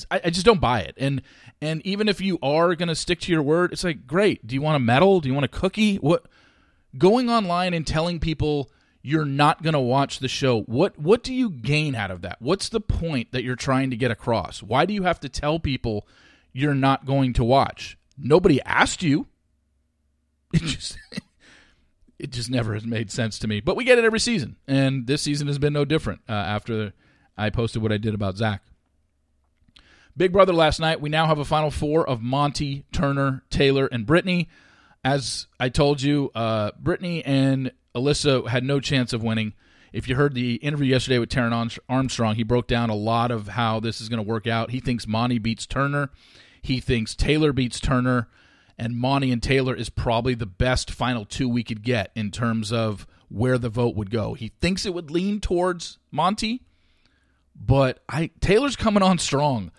I, 0.10 0.22
I, 0.26 0.30
just 0.30 0.46
don't 0.46 0.62
buy 0.62 0.82
it. 0.82 0.96
And 0.98 1.22
and 1.62 1.86
even 1.86 2.08
if 2.08 2.22
you 2.22 2.40
are 2.42 2.76
going 2.76 2.88
to 2.88 2.96
stick 2.96 3.20
to 3.22 3.32
your 3.32 3.44
word, 3.44 3.74
it's 3.74 3.84
like, 3.84 4.08
great. 4.08 4.46
Do 4.46 4.56
you 4.56 4.62
want 4.62 4.76
a 4.76 4.80
medal? 4.80 5.22
Do 5.22 5.28
you 5.28 5.34
want 5.34 5.46
a 5.46 5.50
cookie? 5.50 5.98
What? 5.98 6.26
Going 6.98 7.30
online 7.30 7.74
and 7.74 7.86
telling 7.86 8.20
people 8.20 8.72
you're 9.02 9.26
not 9.26 9.62
going 9.62 9.74
to 9.74 9.80
watch 9.80 10.20
the 10.20 10.28
show. 10.28 10.62
What 10.62 10.98
what 10.98 11.24
do 11.24 11.34
you 11.34 11.50
gain 11.50 11.94
out 11.96 12.12
of 12.12 12.22
that? 12.22 12.42
What's 12.42 12.70
the 12.70 12.80
point 12.80 13.32
that 13.32 13.44
you're 13.44 13.56
trying 13.56 13.90
to 13.90 13.98
get 13.98 14.12
across? 14.12 14.64
Why 14.64 14.86
do 14.86 14.94
you 14.94 15.04
have 15.04 15.20
to 15.22 15.30
tell 15.30 15.60
people 15.60 16.08
you're 16.54 16.74
not 16.74 17.06
going 17.06 17.34
to 17.34 17.44
watch? 17.44 17.98
Nobody 18.18 18.62
asked 18.64 19.04
you. 19.04 19.28
It 20.54 20.62
just 20.62 20.98
it 22.20 22.30
just 22.30 22.50
never 22.50 22.76
has 22.76 22.86
made 22.86 23.12
sense 23.12 23.40
to 23.40 23.48
me. 23.48 23.60
But 23.60 23.76
we 23.76 23.84
get 23.84 23.98
it 23.98 24.06
every 24.06 24.20
season, 24.20 24.56
and 24.68 25.08
this 25.08 25.24
season 25.24 25.48
has 25.48 25.58
been 25.58 25.74
no 25.74 25.84
different. 25.84 26.22
Uh, 26.30 26.34
after 26.34 26.94
I 27.36 27.50
posted 27.50 27.82
what 27.82 27.92
I 27.92 27.98
did 27.98 28.14
about 28.14 28.38
Zach. 28.38 28.62
Big 30.16 30.32
Brother 30.32 30.54
last 30.54 30.80
night. 30.80 31.02
We 31.02 31.10
now 31.10 31.26
have 31.26 31.40
a 31.40 31.46
final 31.46 31.72
four 31.72 32.08
of 32.08 32.22
Monty, 32.22 32.86
Turner, 32.92 33.44
Taylor, 33.50 33.88
and 33.88 34.06
Brittany. 34.06 34.48
As 35.04 35.48
I 35.60 35.70
told 35.70 36.02
you, 36.02 36.32
uh, 36.34 36.72
Brittany 36.80 37.24
and 37.26 37.72
Alyssa 37.94 38.48
had 38.48 38.64
no 38.64 38.80
chance 38.80 39.12
of 39.14 39.22
winning. 39.22 39.54
If 39.92 40.08
you 40.08 40.16
heard 40.16 40.34
the 40.34 40.56
interview 40.56 40.88
yesterday 40.88 41.20
with 41.20 41.30
Taran 41.30 41.78
Armstrong, 41.88 42.36
he 42.36 42.44
broke 42.44 42.68
down 42.68 42.90
a 42.90 42.96
lot 42.96 43.30
of 43.30 43.50
how 43.50 43.80
this 43.80 44.02
is 44.02 44.10
going 44.10 44.24
to 44.24 44.28
work 44.28 44.48
out. 44.48 44.72
He 44.72 44.80
thinks 44.80 45.06
Monty 45.06 45.38
beats 45.38 45.66
Turner. 45.68 46.10
He 46.62 46.80
thinks 46.80 47.14
Taylor 47.16 47.54
beats 47.54 47.80
Turner, 47.80 48.30
and 48.78 48.96
Monty 48.96 49.32
and 49.32 49.44
Taylor 49.44 49.76
is 49.76 49.90
probably 49.90 50.34
the 50.34 50.46
best 50.46 50.90
final 50.90 51.26
two 51.26 51.48
we 51.50 51.64
could 51.64 51.84
get 51.84 52.12
in 52.16 52.32
terms 52.32 52.72
of 52.72 53.06
where 53.30 53.58
the 53.58 53.70
vote 53.70 53.96
would 53.96 54.10
go. 54.10 54.34
He 54.34 54.54
thinks 54.62 54.86
it 54.86 54.94
would 54.94 55.12
lean 55.12 55.42
towards 55.42 56.00
Monty, 56.12 56.64
but 57.56 58.02
I 58.08 58.32
Taylor's 58.40 58.76
coming 58.76 59.04
on 59.04 59.20
strong. 59.20 59.72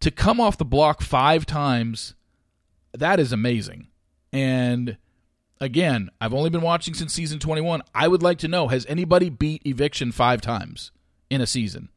To 0.00 0.10
come 0.10 0.40
off 0.40 0.56
the 0.56 0.64
block 0.64 1.02
five 1.02 1.44
times, 1.44 2.14
that 2.94 3.20
is 3.20 3.32
amazing. 3.32 3.88
And 4.32 4.96
again, 5.60 6.10
I've 6.20 6.34
only 6.34 6.50
been 6.50 6.62
watching 6.62 6.94
since 6.94 7.12
season 7.12 7.38
21. 7.38 7.82
I 7.94 8.08
would 8.08 8.22
like 8.22 8.38
to 8.38 8.48
know 8.48 8.68
has 8.68 8.86
anybody 8.86 9.28
beat 9.28 9.62
eviction 9.64 10.12
five 10.12 10.40
times 10.40 10.92
in 11.28 11.40
a 11.40 11.46
season? 11.46 11.88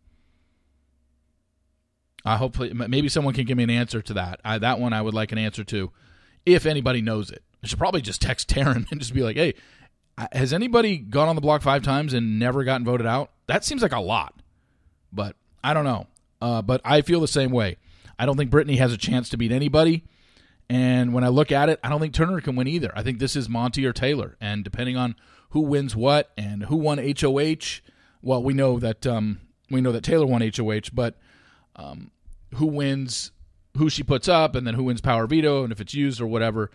I 2.25 2.37
hopefully 2.37 2.73
maybe 2.73 3.09
someone 3.09 3.33
can 3.33 3.45
give 3.45 3.57
me 3.57 3.63
an 3.63 3.69
answer 3.69 4.01
to 4.01 4.13
that. 4.13 4.39
I, 4.45 4.57
that 4.57 4.79
one 4.79 4.93
I 4.93 5.01
would 5.01 5.13
like 5.13 5.31
an 5.31 5.37
answer 5.37 5.63
to, 5.65 5.91
if 6.45 6.65
anybody 6.65 7.01
knows 7.01 7.29
it. 7.29 7.43
I 7.63 7.67
should 7.67 7.79
probably 7.79 8.01
just 8.01 8.21
text 8.21 8.49
Taran 8.49 8.85
and 8.91 8.99
just 8.99 9.13
be 9.13 9.23
like, 9.23 9.35
"Hey, 9.35 9.55
has 10.31 10.53
anybody 10.53 10.97
gone 10.97 11.27
on 11.27 11.35
the 11.35 11.41
block 11.41 11.61
five 11.61 11.83
times 11.83 12.13
and 12.13 12.39
never 12.39 12.63
gotten 12.63 12.85
voted 12.85 13.07
out?" 13.07 13.31
That 13.47 13.65
seems 13.65 13.81
like 13.81 13.91
a 13.91 13.99
lot, 13.99 14.35
but 15.11 15.35
I 15.63 15.73
don't 15.73 15.85
know. 15.85 16.07
Uh, 16.41 16.61
but 16.61 16.81
I 16.85 17.01
feel 17.01 17.19
the 17.19 17.27
same 17.27 17.51
way. 17.51 17.77
I 18.17 18.25
don't 18.25 18.37
think 18.37 18.51
Brittany 18.51 18.77
has 18.77 18.93
a 18.93 18.97
chance 18.97 19.29
to 19.29 19.37
beat 19.37 19.51
anybody. 19.51 20.03
And 20.69 21.13
when 21.13 21.23
I 21.23 21.27
look 21.27 21.51
at 21.51 21.69
it, 21.69 21.79
I 21.83 21.89
don't 21.89 21.99
think 21.99 22.13
Turner 22.13 22.41
can 22.41 22.55
win 22.55 22.67
either. 22.67 22.91
I 22.95 23.03
think 23.03 23.19
this 23.19 23.35
is 23.35 23.49
Monty 23.49 23.85
or 23.85 23.93
Taylor. 23.93 24.37
And 24.39 24.63
depending 24.63 24.97
on 24.97 25.15
who 25.49 25.61
wins 25.61 25.95
what 25.95 26.31
and 26.37 26.63
who 26.65 26.75
won 26.75 26.97
HOH, 26.97 27.81
well, 28.21 28.41
we 28.41 28.53
know 28.53 28.79
that 28.79 29.05
um, 29.05 29.41
we 29.69 29.81
know 29.81 29.91
that 29.91 30.03
Taylor 30.03 30.25
won 30.25 30.41
HOH, 30.41 30.89
but 30.93 31.17
um, 31.75 32.11
who 32.55 32.65
wins, 32.65 33.31
who 33.77 33.89
she 33.89 34.03
puts 34.03 34.27
up, 34.27 34.55
and 34.55 34.65
then 34.65 34.75
who 34.75 34.83
wins 34.83 35.01
power 35.01 35.27
veto, 35.27 35.63
and 35.63 35.71
if 35.71 35.81
it's 35.81 35.93
used 35.93 36.21
or 36.21 36.27
whatever. 36.27 36.71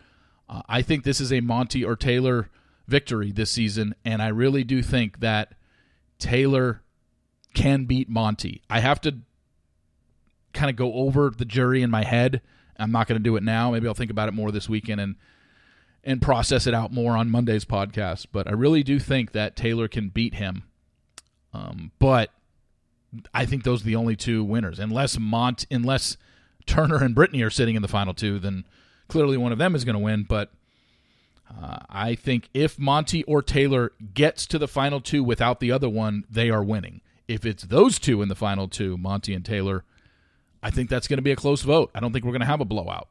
Uh, 0.48 0.62
I 0.68 0.83
think 0.83 1.05
this 1.05 1.20
is 1.20 1.33
a 1.33 1.40
Monty 1.40 1.85
or 1.85 1.96
Taylor 1.96 2.51
victory 2.87 3.33
this 3.33 3.51
season, 3.51 3.94
and 4.05 4.22
I 4.22 4.29
really 4.29 4.64
do 4.64 4.83
think 4.83 5.20
that 5.20 5.55
Taylor 6.18 6.83
can 7.55 7.85
beat 7.85 8.09
Monty. 8.09 8.62
I 8.68 8.81
have 8.81 9.01
to 9.03 9.18
kind 10.53 10.70
of 10.70 10.77
go 10.77 10.94
over 10.94 11.31
the 11.31 11.44
jury 11.44 11.83
in 11.83 11.90
my 11.90 12.05
head. 12.05 12.40
I'm 12.78 12.92
not 12.92 13.06
going 13.06 13.18
to 13.18 13.22
do 13.22 13.36
it 13.36 13.42
now. 13.42 13.72
Maybe 13.72 13.88
I'll 13.88 13.94
think 13.94 14.10
about 14.10 14.28
it 14.28 14.34
more 14.34 14.50
this 14.50 14.68
weekend 14.68 15.00
and 15.00 15.16
and 16.04 16.22
process 16.22 16.66
it 16.66 16.74
out 16.74 16.92
more 16.92 17.16
on 17.16 17.28
Monday's 17.30 17.64
podcast. 17.64 18.26
But 18.32 18.46
I 18.46 18.52
really 18.52 18.82
do 18.82 18.98
think 18.98 19.32
that 19.32 19.56
Taylor 19.56 19.88
can 19.88 20.08
beat 20.08 20.34
him. 20.34 20.62
Um, 21.52 21.90
but 21.98 22.30
I 23.34 23.46
think 23.46 23.64
those 23.64 23.82
are 23.82 23.86
the 23.86 23.96
only 23.96 24.16
two 24.16 24.44
winners. 24.44 24.78
Unless 24.78 25.18
Mont, 25.18 25.66
unless 25.70 26.16
Turner 26.66 27.02
and 27.02 27.14
Brittany 27.14 27.42
are 27.42 27.50
sitting 27.50 27.74
in 27.74 27.82
the 27.82 27.88
final 27.88 28.14
two, 28.14 28.38
then 28.38 28.64
clearly 29.08 29.36
one 29.36 29.52
of 29.52 29.58
them 29.58 29.74
is 29.74 29.84
going 29.84 29.94
to 29.94 30.00
win. 30.00 30.24
But 30.28 30.50
uh, 31.50 31.78
I 31.88 32.14
think 32.14 32.48
if 32.54 32.78
Monty 32.78 33.24
or 33.24 33.42
Taylor 33.42 33.92
gets 34.14 34.46
to 34.46 34.58
the 34.58 34.68
final 34.68 35.00
two 35.00 35.24
without 35.24 35.60
the 35.60 35.72
other 35.72 35.88
one, 35.88 36.24
they 36.30 36.50
are 36.50 36.62
winning. 36.62 37.00
If 37.26 37.44
it's 37.44 37.64
those 37.64 37.98
two 37.98 38.22
in 38.22 38.28
the 38.28 38.34
final 38.34 38.68
two, 38.68 38.96
Monty 38.96 39.34
and 39.34 39.44
Taylor, 39.44 39.84
I 40.62 40.70
think 40.70 40.90
that's 40.90 41.08
going 41.08 41.18
to 41.18 41.22
be 41.22 41.30
a 41.32 41.36
close 41.36 41.62
vote. 41.62 41.90
I 41.94 42.00
don't 42.00 42.12
think 42.12 42.24
we're 42.24 42.32
going 42.32 42.40
to 42.40 42.46
have 42.46 42.60
a 42.60 42.64
blowout. 42.64 43.08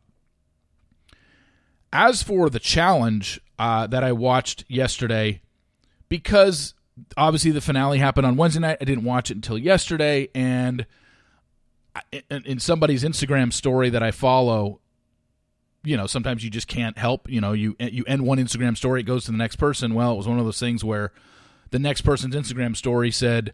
As 1.94 2.22
for 2.22 2.50
the 2.50 2.60
challenge 2.60 3.40
uh, 3.58 3.88
that 3.88 4.04
I 4.04 4.12
watched 4.12 4.66
yesterday, 4.68 5.42
because 6.10 6.74
obviously 7.16 7.52
the 7.52 7.62
finale 7.62 8.00
happened 8.00 8.26
on 8.26 8.36
Wednesday 8.36 8.60
night. 8.60 8.78
I 8.82 8.86
didn't 8.86 9.06
watch 9.06 9.32
it 9.32 9.36
until 9.36 9.58
yesterday, 9.58 10.30
and 10.36 10.86
in 12.30 12.60
somebody's 12.60 13.04
Instagram 13.04 13.54
story 13.54 13.90
that 13.90 14.04
I 14.04 14.12
follow, 14.12 14.80
you 15.84 15.96
know, 15.96 16.08
sometimes 16.08 16.44
you 16.44 16.50
just 16.50 16.68
can't 16.68 16.98
help. 16.98 17.30
You 17.30 17.42
know, 17.42 17.54
you 17.54 17.76
you 17.80 18.04
end 18.06 18.24
one 18.24 18.38
Instagram 18.38 18.76
story, 18.76 19.02
it 19.02 19.06
goes 19.06 19.26
to 19.26 19.32
the 19.32 19.38
next 19.38 19.56
person. 19.56 19.94
Well, 19.94 20.14
it 20.14 20.18
was 20.18 20.28
one 20.28 20.40
of 20.40 20.46
those 20.46 20.60
things 20.60 20.84
where 20.84 21.12
the 21.72 21.80
next 21.80 22.02
person's 22.02 22.36
Instagram 22.36 22.76
story 22.76 23.12
said, 23.12 23.54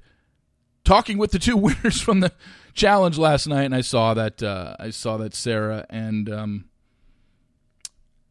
"Talking 0.83 1.17
with 1.17 1.31
the 1.31 1.39
two 1.39 1.57
winners 1.57 2.01
from 2.01 2.19
the 2.19 2.31
challenge 2.73 3.17
last 3.17 3.47
night," 3.47 3.63
and 3.63 3.75
I 3.75 3.81
saw 3.81 4.13
that 4.13 4.41
uh, 4.41 4.75
I 4.79 4.89
saw 4.89 5.17
that 5.17 5.33
Sarah 5.33 5.85
and 5.89 6.29
um, 6.29 6.65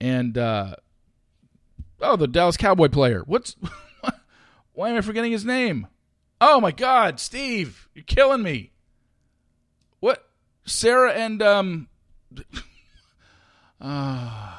and 0.01 0.37
uh, 0.37 0.75
oh, 2.01 2.17
the 2.17 2.27
Dallas 2.27 2.57
Cowboy 2.57 2.89
player. 2.89 3.23
What's 3.27 3.57
why 4.73 4.91
am 4.91 4.97
I 4.97 5.01
forgetting 5.01 5.33
his 5.33 5.45
name? 5.45 5.87
Oh 6.41 6.61
my 6.61 6.73
God, 6.73 7.21
Steve, 7.21 7.89
you're 7.95 8.05
killing 8.05 8.43
me. 8.43 8.73
What 10.01 10.29
Sarah 10.65 11.13
and 11.13 11.41
um. 11.43 11.89
Uh, 13.81 14.59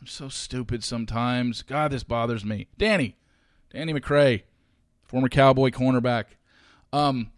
I'm 0.00 0.06
so 0.06 0.28
stupid 0.28 0.84
sometimes. 0.84 1.62
God, 1.62 1.90
this 1.90 2.04
bothers 2.04 2.44
me. 2.44 2.68
Danny, 2.78 3.16
Danny 3.72 3.92
McCray, 3.92 4.42
former 5.16 5.30
Cowboy 5.30 5.70
cornerback. 5.70 6.24
Um, 6.92 7.32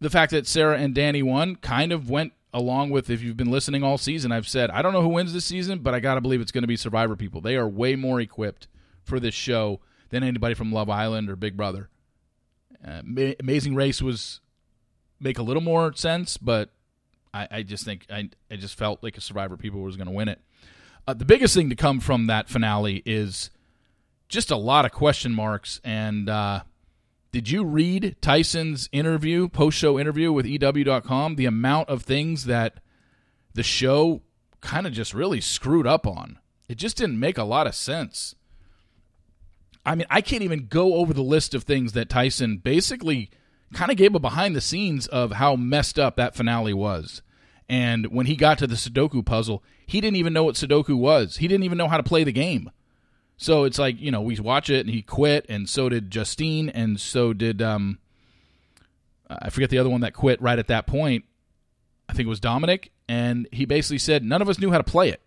the 0.00 0.10
fact 0.10 0.32
that 0.32 0.44
Sarah 0.44 0.76
and 0.76 0.92
Danny 0.92 1.22
won 1.22 1.54
kind 1.54 1.92
of 1.92 2.10
went 2.10 2.32
along 2.52 2.90
with 2.90 3.10
if 3.10 3.22
you've 3.22 3.36
been 3.36 3.50
listening 3.52 3.84
all 3.84 3.96
season. 3.96 4.32
I've 4.32 4.48
said 4.48 4.70
I 4.70 4.82
don't 4.82 4.92
know 4.92 5.00
who 5.00 5.08
wins 5.10 5.32
this 5.32 5.44
season, 5.44 5.78
but 5.78 5.94
I 5.94 6.00
got 6.00 6.16
to 6.16 6.20
believe 6.20 6.40
it's 6.40 6.50
going 6.50 6.64
to 6.64 6.68
be 6.68 6.74
Survivor 6.76 7.14
people. 7.14 7.40
They 7.40 7.54
are 7.54 7.68
way 7.68 7.94
more 7.94 8.20
equipped 8.20 8.66
for 9.04 9.20
this 9.20 9.34
show 9.34 9.78
than 10.10 10.24
anybody 10.24 10.54
from 10.56 10.72
Love 10.72 10.90
Island 10.90 11.30
or 11.30 11.36
Big 11.36 11.56
Brother. 11.56 11.90
Uh, 12.84 13.02
Amazing 13.38 13.76
Race 13.76 14.02
was 14.02 14.40
make 15.20 15.38
a 15.38 15.44
little 15.44 15.62
more 15.62 15.92
sense, 15.94 16.38
but 16.38 16.70
I, 17.32 17.46
I 17.52 17.62
just 17.62 17.84
think 17.84 18.04
I, 18.10 18.30
I 18.50 18.56
just 18.56 18.76
felt 18.76 19.00
like 19.00 19.16
a 19.16 19.20
Survivor 19.20 19.56
people 19.56 19.80
was 19.80 19.96
going 19.96 20.08
to 20.08 20.12
win 20.12 20.26
it. 20.26 20.40
Uh, 21.06 21.14
the 21.14 21.24
biggest 21.24 21.54
thing 21.54 21.70
to 21.70 21.76
come 21.76 22.00
from 22.00 22.26
that 22.26 22.48
finale 22.48 23.00
is 23.06 23.50
just 24.34 24.50
a 24.50 24.56
lot 24.56 24.84
of 24.84 24.92
question 24.92 25.32
marks. 25.32 25.80
And 25.82 26.28
uh, 26.28 26.64
did 27.32 27.48
you 27.48 27.64
read 27.64 28.16
Tyson's 28.20 28.88
interview, 28.92 29.48
post 29.48 29.78
show 29.78 29.98
interview 29.98 30.32
with 30.32 30.44
EW.com? 30.44 31.36
The 31.36 31.46
amount 31.46 31.88
of 31.88 32.02
things 32.02 32.44
that 32.44 32.80
the 33.54 33.62
show 33.62 34.22
kind 34.60 34.86
of 34.86 34.92
just 34.92 35.14
really 35.14 35.40
screwed 35.40 35.86
up 35.86 36.06
on. 36.06 36.38
It 36.68 36.74
just 36.76 36.96
didn't 36.96 37.20
make 37.20 37.38
a 37.38 37.44
lot 37.44 37.66
of 37.66 37.74
sense. 37.74 38.34
I 39.86 39.94
mean, 39.94 40.06
I 40.10 40.20
can't 40.20 40.42
even 40.42 40.66
go 40.66 40.94
over 40.94 41.12
the 41.12 41.22
list 41.22 41.54
of 41.54 41.62
things 41.62 41.92
that 41.92 42.08
Tyson 42.08 42.58
basically 42.58 43.30
kind 43.72 43.90
of 43.90 43.96
gave 43.96 44.14
a 44.14 44.18
behind 44.18 44.56
the 44.56 44.60
scenes 44.60 45.06
of 45.06 45.32
how 45.32 45.56
messed 45.56 45.98
up 45.98 46.16
that 46.16 46.34
finale 46.34 46.74
was. 46.74 47.22
And 47.68 48.06
when 48.06 48.26
he 48.26 48.36
got 48.36 48.58
to 48.58 48.66
the 48.66 48.74
Sudoku 48.74 49.24
puzzle, 49.24 49.62
he 49.86 50.00
didn't 50.00 50.16
even 50.16 50.32
know 50.32 50.44
what 50.44 50.56
Sudoku 50.56 50.96
was. 50.96 51.36
He 51.36 51.46
didn't 51.46 51.64
even 51.64 51.78
know 51.78 51.88
how 51.88 51.98
to 51.98 52.02
play 52.02 52.24
the 52.24 52.32
game. 52.32 52.70
So 53.36 53.64
it's 53.64 53.78
like, 53.78 54.00
you 54.00 54.10
know, 54.10 54.20
we 54.20 54.38
watch 54.38 54.70
it 54.70 54.86
and 54.86 54.90
he 54.90 55.02
quit, 55.02 55.46
and 55.48 55.68
so 55.68 55.88
did 55.88 56.10
Justine, 56.10 56.68
and 56.68 57.00
so 57.00 57.32
did, 57.32 57.60
um, 57.60 57.98
I 59.28 59.50
forget 59.50 59.70
the 59.70 59.78
other 59.78 59.90
one 59.90 60.02
that 60.02 60.14
quit 60.14 60.40
right 60.40 60.58
at 60.58 60.68
that 60.68 60.86
point. 60.86 61.24
I 62.08 62.12
think 62.12 62.26
it 62.26 62.30
was 62.30 62.40
Dominic. 62.40 62.92
And 63.08 63.48
he 63.52 63.64
basically 63.64 63.98
said, 63.98 64.24
none 64.24 64.42
of 64.42 64.48
us 64.48 64.58
knew 64.58 64.70
how 64.70 64.78
to 64.78 64.84
play 64.84 65.10
it. 65.10 65.20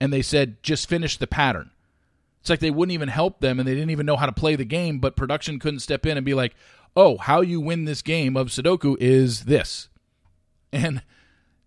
And 0.00 0.12
they 0.12 0.22
said, 0.22 0.62
just 0.62 0.88
finish 0.88 1.16
the 1.16 1.26
pattern. 1.26 1.70
It's 2.40 2.50
like 2.50 2.60
they 2.60 2.70
wouldn't 2.70 2.94
even 2.94 3.08
help 3.08 3.40
them 3.40 3.58
and 3.58 3.68
they 3.68 3.74
didn't 3.74 3.90
even 3.90 4.06
know 4.06 4.16
how 4.16 4.26
to 4.26 4.32
play 4.32 4.54
the 4.54 4.64
game, 4.64 5.00
but 5.00 5.16
production 5.16 5.58
couldn't 5.58 5.80
step 5.80 6.06
in 6.06 6.16
and 6.16 6.24
be 6.24 6.34
like, 6.34 6.54
oh, 6.96 7.18
how 7.18 7.40
you 7.40 7.60
win 7.60 7.84
this 7.84 8.02
game 8.02 8.36
of 8.36 8.48
Sudoku 8.48 8.96
is 9.00 9.44
this. 9.44 9.88
And 10.70 11.02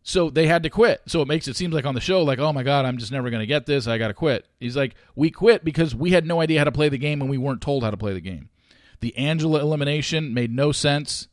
so 0.04 0.30
they 0.30 0.48
had 0.48 0.64
to 0.64 0.70
quit. 0.70 1.02
So 1.08 1.22
it 1.22 1.28
makes 1.28 1.48
it 1.48 1.56
seems 1.56 1.74
like 1.74 1.86
on 1.86 1.94
the 1.94 2.02
show, 2.02 2.24
like, 2.24 2.40
oh 2.40 2.52
my 2.54 2.64
God, 2.64 2.86
I'm 2.86 2.98
just 2.98 3.12
never 3.12 3.30
going 3.30 3.42
to 3.42 3.48
get 3.48 3.66
this. 3.66 3.88
I 3.88 3.98
got 3.98 4.08
to 4.08 4.14
quit. 4.14 4.48
He's 4.60 4.76
like, 4.76 4.96
we 5.16 5.30
quit 5.30 5.64
because 5.64 5.94
we 5.94 6.12
had 6.12 6.26
no 6.26 6.42
idea 6.42 6.60
how 6.60 6.66
to 6.66 6.72
play 6.72 6.90
the 6.90 6.98
game 6.98 7.22
and 7.22 7.30
we 7.30 7.38
weren't 7.38 7.62
told 7.62 7.84
how 7.84 7.92
to 7.92 7.98
play 7.98 8.14
the 8.14 8.22
game. 8.22 8.50
The 9.00 9.16
Angela 9.16 9.60
elimination 9.60 10.34
made 10.34 10.52
no 10.52 10.72
sense 10.72 11.28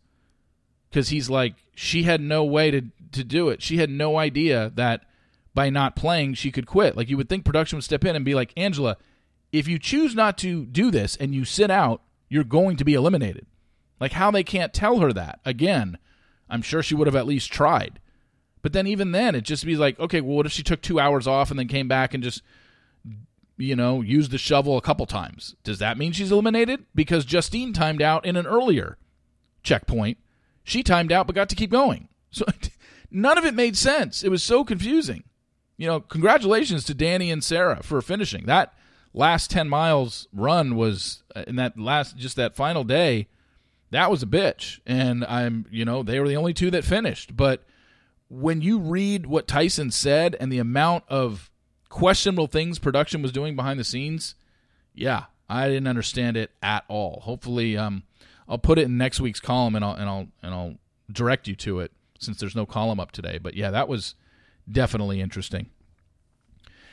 because 0.91 1.09
he's 1.09 1.31
like, 1.31 1.55
she 1.75 2.03
had 2.03 2.21
no 2.21 2.45
way 2.45 2.71
to, 2.71 2.83
to 3.13 3.25
do 3.25 3.49
it. 3.49 3.63
She 3.63 3.79
had 3.79 3.91
no 3.91 4.19
idea 4.19 4.73
that 4.75 5.03
by 5.55 5.71
not 5.71 5.97
playing, 5.97 6.35
she 6.35 6.51
could 6.51 6.67
quit. 6.67 6.97
Like, 6.97 7.09
you 7.09 7.17
would 7.17 7.29
think 7.29 7.45
production 7.45 7.77
would 7.77 7.85
step 7.85 8.05
in 8.05 8.17
and 8.17 8.25
be 8.25 8.35
like, 8.35 8.53
Angela, 8.57 8.97
if 9.51 9.67
you 9.67 9.79
choose 9.79 10.15
not 10.15 10.37
to 10.39 10.67
do 10.67 10.91
this 10.91 11.17
and 11.17 11.35
you 11.35 11.45
sit 11.45 11.71
out, 11.71 12.03
you're 12.29 12.45
going 12.45 12.77
to 12.77 12.85
be 12.85 12.95
eliminated. 12.95 13.47
Like, 13.99 14.13
how 14.13 14.31
they 14.31 14.45
can't 14.45 14.75
tell 14.75 14.99
her 14.99 15.13
that. 15.13 15.41
Again, 15.45 15.99
I'm 16.51 16.63
sure 16.63 16.83
she 16.83 16.95
would 16.95 17.07
have 17.07 17.17
at 17.17 17.27
least 17.27 17.51
tried 17.51 17.99
but 18.63 18.73
then 18.73 18.87
even 18.87 19.13
then, 19.13 19.35
it 19.35 19.43
just 19.43 19.65
be 19.65 19.77
like, 19.77 19.99
okay, 20.01 20.21
well, 20.21 20.37
what 20.37 20.47
if 20.47 20.53
she 20.53 20.63
took 20.63 20.81
two 20.81 21.01
hours 21.01 21.27
off 21.27 21.51
and 21.51 21.59
then 21.59 21.69
came 21.69 21.89
back 21.89 22.15
and 22.15 22.23
just, 22.23 22.43
you 23.57 23.77
know, 23.77 24.01
used 24.01 24.31
the 24.31 24.39
shovel 24.39 24.77
a 24.77 24.83
couple 24.83 25.07
times? 25.07 25.55
Does 25.63 25.79
that 25.79 25.99
mean 25.99 26.13
she's 26.13 26.33
eliminated? 26.33 26.85
Because 26.95 27.25
Justine 27.25 27.73
timed 27.73 28.03
out 28.03 28.25
in 28.25 28.37
an 28.37 28.47
earlier 28.47 28.99
checkpoint. 29.63 30.19
She 30.65 30.83
timed 30.83 31.13
out 31.13 31.27
but 31.27 31.37
got 31.37 31.49
to 31.51 31.57
keep 31.57 31.71
going. 31.71 32.09
So 32.31 32.45
none 33.11 33.39
of 33.39 33.45
it 33.45 33.55
made 33.55 33.77
sense. 33.77 34.23
It 34.23 34.31
was 34.31 34.43
so 34.43 34.65
confusing. 34.65 35.25
You 35.77 35.87
know, 35.87 36.01
congratulations 36.01 36.85
to 36.85 36.95
Danny 36.95 37.31
and 37.31 37.43
Sarah 37.43 37.83
for 37.83 38.03
finishing. 38.03 38.47
That 38.47 38.75
last 39.15 39.51
10 39.51 39.69
miles 39.69 40.29
run 40.33 40.75
was, 40.75 41.23
uh, 41.35 41.45
in 41.47 41.57
that 41.57 41.79
last, 41.79 42.17
just 42.17 42.37
that 42.37 42.57
final 42.57 42.85
day, 42.85 43.29
that 43.91 44.11
was 44.11 44.23
a 44.23 44.27
bitch. 44.27 44.81
And 44.85 45.25
I'm, 45.25 45.67
you 45.71 45.85
know, 45.85 46.03
they 46.03 46.19
were 46.19 46.29
the 46.29 46.37
only 46.37 46.53
two 46.53 46.71
that 46.73 46.85
finished. 46.85 47.37
But 47.37 47.65
when 48.29 48.61
you 48.61 48.79
read 48.79 49.27
what 49.27 49.47
Tyson 49.47 49.91
said 49.91 50.37
and 50.39 50.53
the 50.53 50.59
amount 50.59 51.05
of 51.09 51.51
questionable 51.89 52.47
things 52.47 52.79
production 52.79 53.23
was 53.23 53.33
doing 53.33 53.57
behind 53.57 53.81
the 53.81 53.85
scenes, 53.85 54.35
yeah, 54.95 55.25
I 55.49 55.69
didn't 55.69 55.89
understand 55.89 56.37
it 56.37 56.51
at 56.63 56.85
all. 56.89 57.21
Hopefully, 57.25 57.77
um, 57.77 58.03
I'll 58.49 58.59
put 58.59 58.79
it 58.79 58.83
in 58.83 58.99
next 58.99 59.21
week's 59.21 59.41
column 59.41 59.75
and 59.75 59.85
I'll 59.85 59.95
and 59.95 60.09
I'll 60.09 60.27
and 60.43 60.55
I'll 60.55 60.75
direct 61.11 61.49
you 61.49 61.55
to 61.57 61.81
it 61.81 61.93
since 62.19 62.39
there's 62.39 62.57
no 62.57 62.67
column 62.67 63.01
up 63.01 63.13
today. 63.13 63.39
But 63.39 63.55
yeah, 63.55 63.71
that 63.71 63.89
was 63.89 64.15
definitely 64.71 65.21
interesting. 65.21 65.71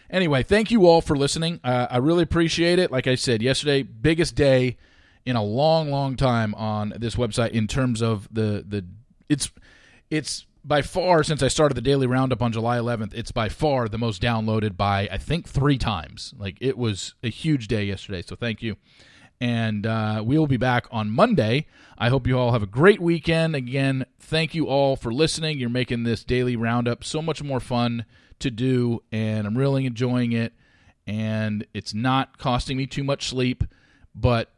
Anyway, 0.09 0.43
thank 0.43 0.69
you 0.69 0.85
all 0.85 1.01
for 1.01 1.17
listening. 1.17 1.59
Uh, 1.63 1.87
I 1.89 1.97
really 1.97 2.23
appreciate 2.23 2.77
it. 2.79 2.91
Like 2.91 3.07
I 3.07 3.15
said 3.15 3.41
yesterday, 3.41 3.81
biggest 3.81 4.35
day 4.35 4.77
in 5.25 5.35
a 5.35 5.43
long, 5.43 5.89
long 5.89 6.15
time 6.15 6.53
on 6.55 6.93
this 6.97 7.15
website 7.15 7.51
in 7.51 7.67
terms 7.67 8.01
of 8.01 8.27
the 8.31 8.63
the 8.67 8.85
it's 9.27 9.49
it's 10.09 10.45
by 10.65 10.81
far 10.81 11.23
since 11.23 11.43
I 11.43 11.47
started 11.47 11.75
the 11.75 11.81
daily 11.81 12.07
roundup 12.07 12.41
on 12.41 12.51
July 12.51 12.77
11th, 12.77 13.13
it's 13.13 13.31
by 13.31 13.49
far 13.49 13.87
the 13.87 13.99
most 13.99 14.21
downloaded 14.21 14.75
by 14.75 15.07
I 15.11 15.17
think 15.17 15.47
three 15.47 15.77
times. 15.77 16.33
Like 16.37 16.57
it 16.59 16.77
was 16.77 17.13
a 17.23 17.29
huge 17.29 17.67
day 17.67 17.83
yesterday, 17.85 18.23
so 18.23 18.35
thank 18.35 18.63
you. 18.63 18.75
And 19.39 19.85
uh, 19.85 20.23
we 20.25 20.39
will 20.39 20.47
be 20.47 20.57
back 20.57 20.87
on 20.91 21.11
Monday. 21.11 21.67
I 21.97 22.09
hope 22.09 22.25
you 22.25 22.39
all 22.39 22.53
have 22.53 22.63
a 22.63 22.67
great 22.67 22.99
weekend. 22.99 23.55
Again, 23.55 24.05
thank 24.19 24.55
you 24.55 24.67
all 24.67 24.95
for 24.95 25.13
listening. 25.13 25.59
You're 25.59 25.69
making 25.69 26.03
this 26.03 26.23
daily 26.23 26.55
roundup 26.55 27.03
so 27.03 27.21
much 27.21 27.43
more 27.43 27.59
fun 27.59 28.05
to 28.39 28.49
do, 28.49 29.03
and 29.11 29.45
I'm 29.45 29.57
really 29.57 29.85
enjoying 29.85 30.31
it. 30.31 30.53
And 31.05 31.67
it's 31.73 31.93
not 31.93 32.39
costing 32.39 32.77
me 32.77 32.87
too 32.87 33.03
much 33.03 33.27
sleep, 33.29 33.63
but 34.15 34.51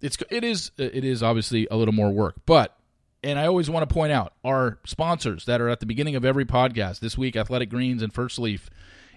it's 0.00 0.18
it 0.30 0.44
is 0.44 0.70
it 0.76 1.04
is 1.04 1.22
obviously 1.22 1.66
a 1.70 1.76
little 1.76 1.94
more 1.94 2.10
work, 2.10 2.36
but 2.46 2.78
and 3.24 3.38
I 3.38 3.46
always 3.46 3.70
want 3.70 3.88
to 3.88 3.92
point 3.92 4.12
out 4.12 4.34
our 4.44 4.78
sponsors 4.84 5.46
that 5.46 5.60
are 5.60 5.68
at 5.68 5.80
the 5.80 5.86
beginning 5.86 6.14
of 6.14 6.24
every 6.24 6.44
podcast 6.44 7.00
this 7.00 7.18
week 7.18 7.34
Athletic 7.34 7.70
Greens 7.70 8.02
and 8.02 8.12
First 8.12 8.38
Leaf. 8.38 8.68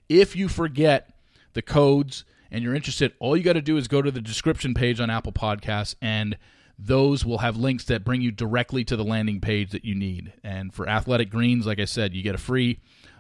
If 0.08 0.36
you 0.36 0.48
forget 0.48 1.12
the 1.54 1.62
codes 1.62 2.24
and 2.50 2.64
you're 2.64 2.74
interested, 2.74 3.14
all 3.20 3.36
you 3.36 3.44
got 3.44 3.54
to 3.54 3.62
do 3.62 3.78
is 3.78 3.88
go 3.88 4.02
to 4.02 4.10
the 4.10 4.22
description 4.22 4.74
page 4.74 5.00
on 5.02 5.10
Apple 5.10 5.34
Podcasts 5.34 5.96
and 6.02 6.38
those 6.80 7.26
will 7.26 7.40
have 7.40 7.58
links 7.58 7.84
that 7.86 8.06
bring 8.06 8.22
you 8.22 8.32
directly 8.32 8.86
to 8.86 8.96
the 8.96 9.04
landing 9.04 9.42
page 9.42 9.72
that 9.72 9.84
you 9.84 9.96
need. 9.96 10.32
And 10.44 10.74
for 10.74 10.88
Athletic 10.88 11.30
Greens, 11.30 11.66
like 11.66 11.80
I 11.80 11.86
said, 11.86 12.14
you 12.14 12.24
get 12.24 12.36
a 12.36 12.40
free 12.40 12.80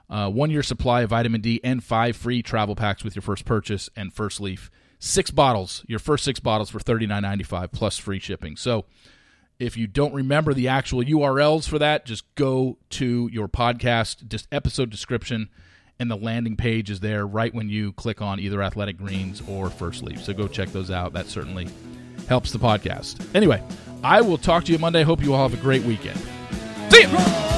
uh, 0.09 0.29
one 0.29 0.49
year 0.51 0.63
supply 0.63 1.01
of 1.01 1.09
vitamin 1.09 1.41
D 1.41 1.59
and 1.63 1.83
five 1.83 2.15
free 2.15 2.41
travel 2.41 2.75
packs 2.75 3.03
with 3.03 3.15
your 3.15 3.23
first 3.23 3.45
purchase. 3.45 3.89
And 3.95 4.13
First 4.13 4.39
Leaf, 4.39 4.71
six 4.99 5.31
bottles, 5.31 5.83
your 5.87 5.99
first 5.99 6.23
six 6.23 6.39
bottles 6.39 6.69
for 6.69 6.79
thirty 6.79 7.07
nine 7.07 7.23
ninety 7.23 7.43
five 7.43 7.71
plus 7.71 7.97
free 7.97 8.19
shipping. 8.19 8.55
So 8.55 8.85
if 9.59 9.77
you 9.77 9.87
don't 9.87 10.13
remember 10.13 10.53
the 10.53 10.67
actual 10.67 11.03
URLs 11.03 11.67
for 11.67 11.79
that, 11.79 12.05
just 12.05 12.23
go 12.35 12.77
to 12.91 13.29
your 13.31 13.47
podcast, 13.47 14.27
just 14.27 14.47
episode 14.51 14.89
description, 14.89 15.49
and 15.99 16.11
the 16.11 16.15
landing 16.15 16.55
page 16.55 16.89
is 16.91 16.99
there 16.99 17.25
right 17.25 17.53
when 17.53 17.69
you 17.69 17.93
click 17.93 18.21
on 18.21 18.39
either 18.39 18.61
Athletic 18.61 18.97
Greens 18.97 19.41
or 19.47 19.69
First 19.69 20.03
Leaf. 20.03 20.23
So 20.23 20.33
go 20.33 20.47
check 20.47 20.69
those 20.69 20.91
out. 20.91 21.13
That 21.13 21.27
certainly 21.27 21.67
helps 22.27 22.51
the 22.51 22.59
podcast. 22.59 23.25
Anyway, 23.33 23.63
I 24.03 24.21
will 24.21 24.37
talk 24.37 24.65
to 24.65 24.71
you 24.71 24.77
Monday. 24.77 25.03
Hope 25.03 25.23
you 25.23 25.33
all 25.33 25.47
have 25.47 25.57
a 25.57 25.61
great 25.61 25.83
weekend. 25.83 26.19
See 26.89 27.01
you. 27.01 27.56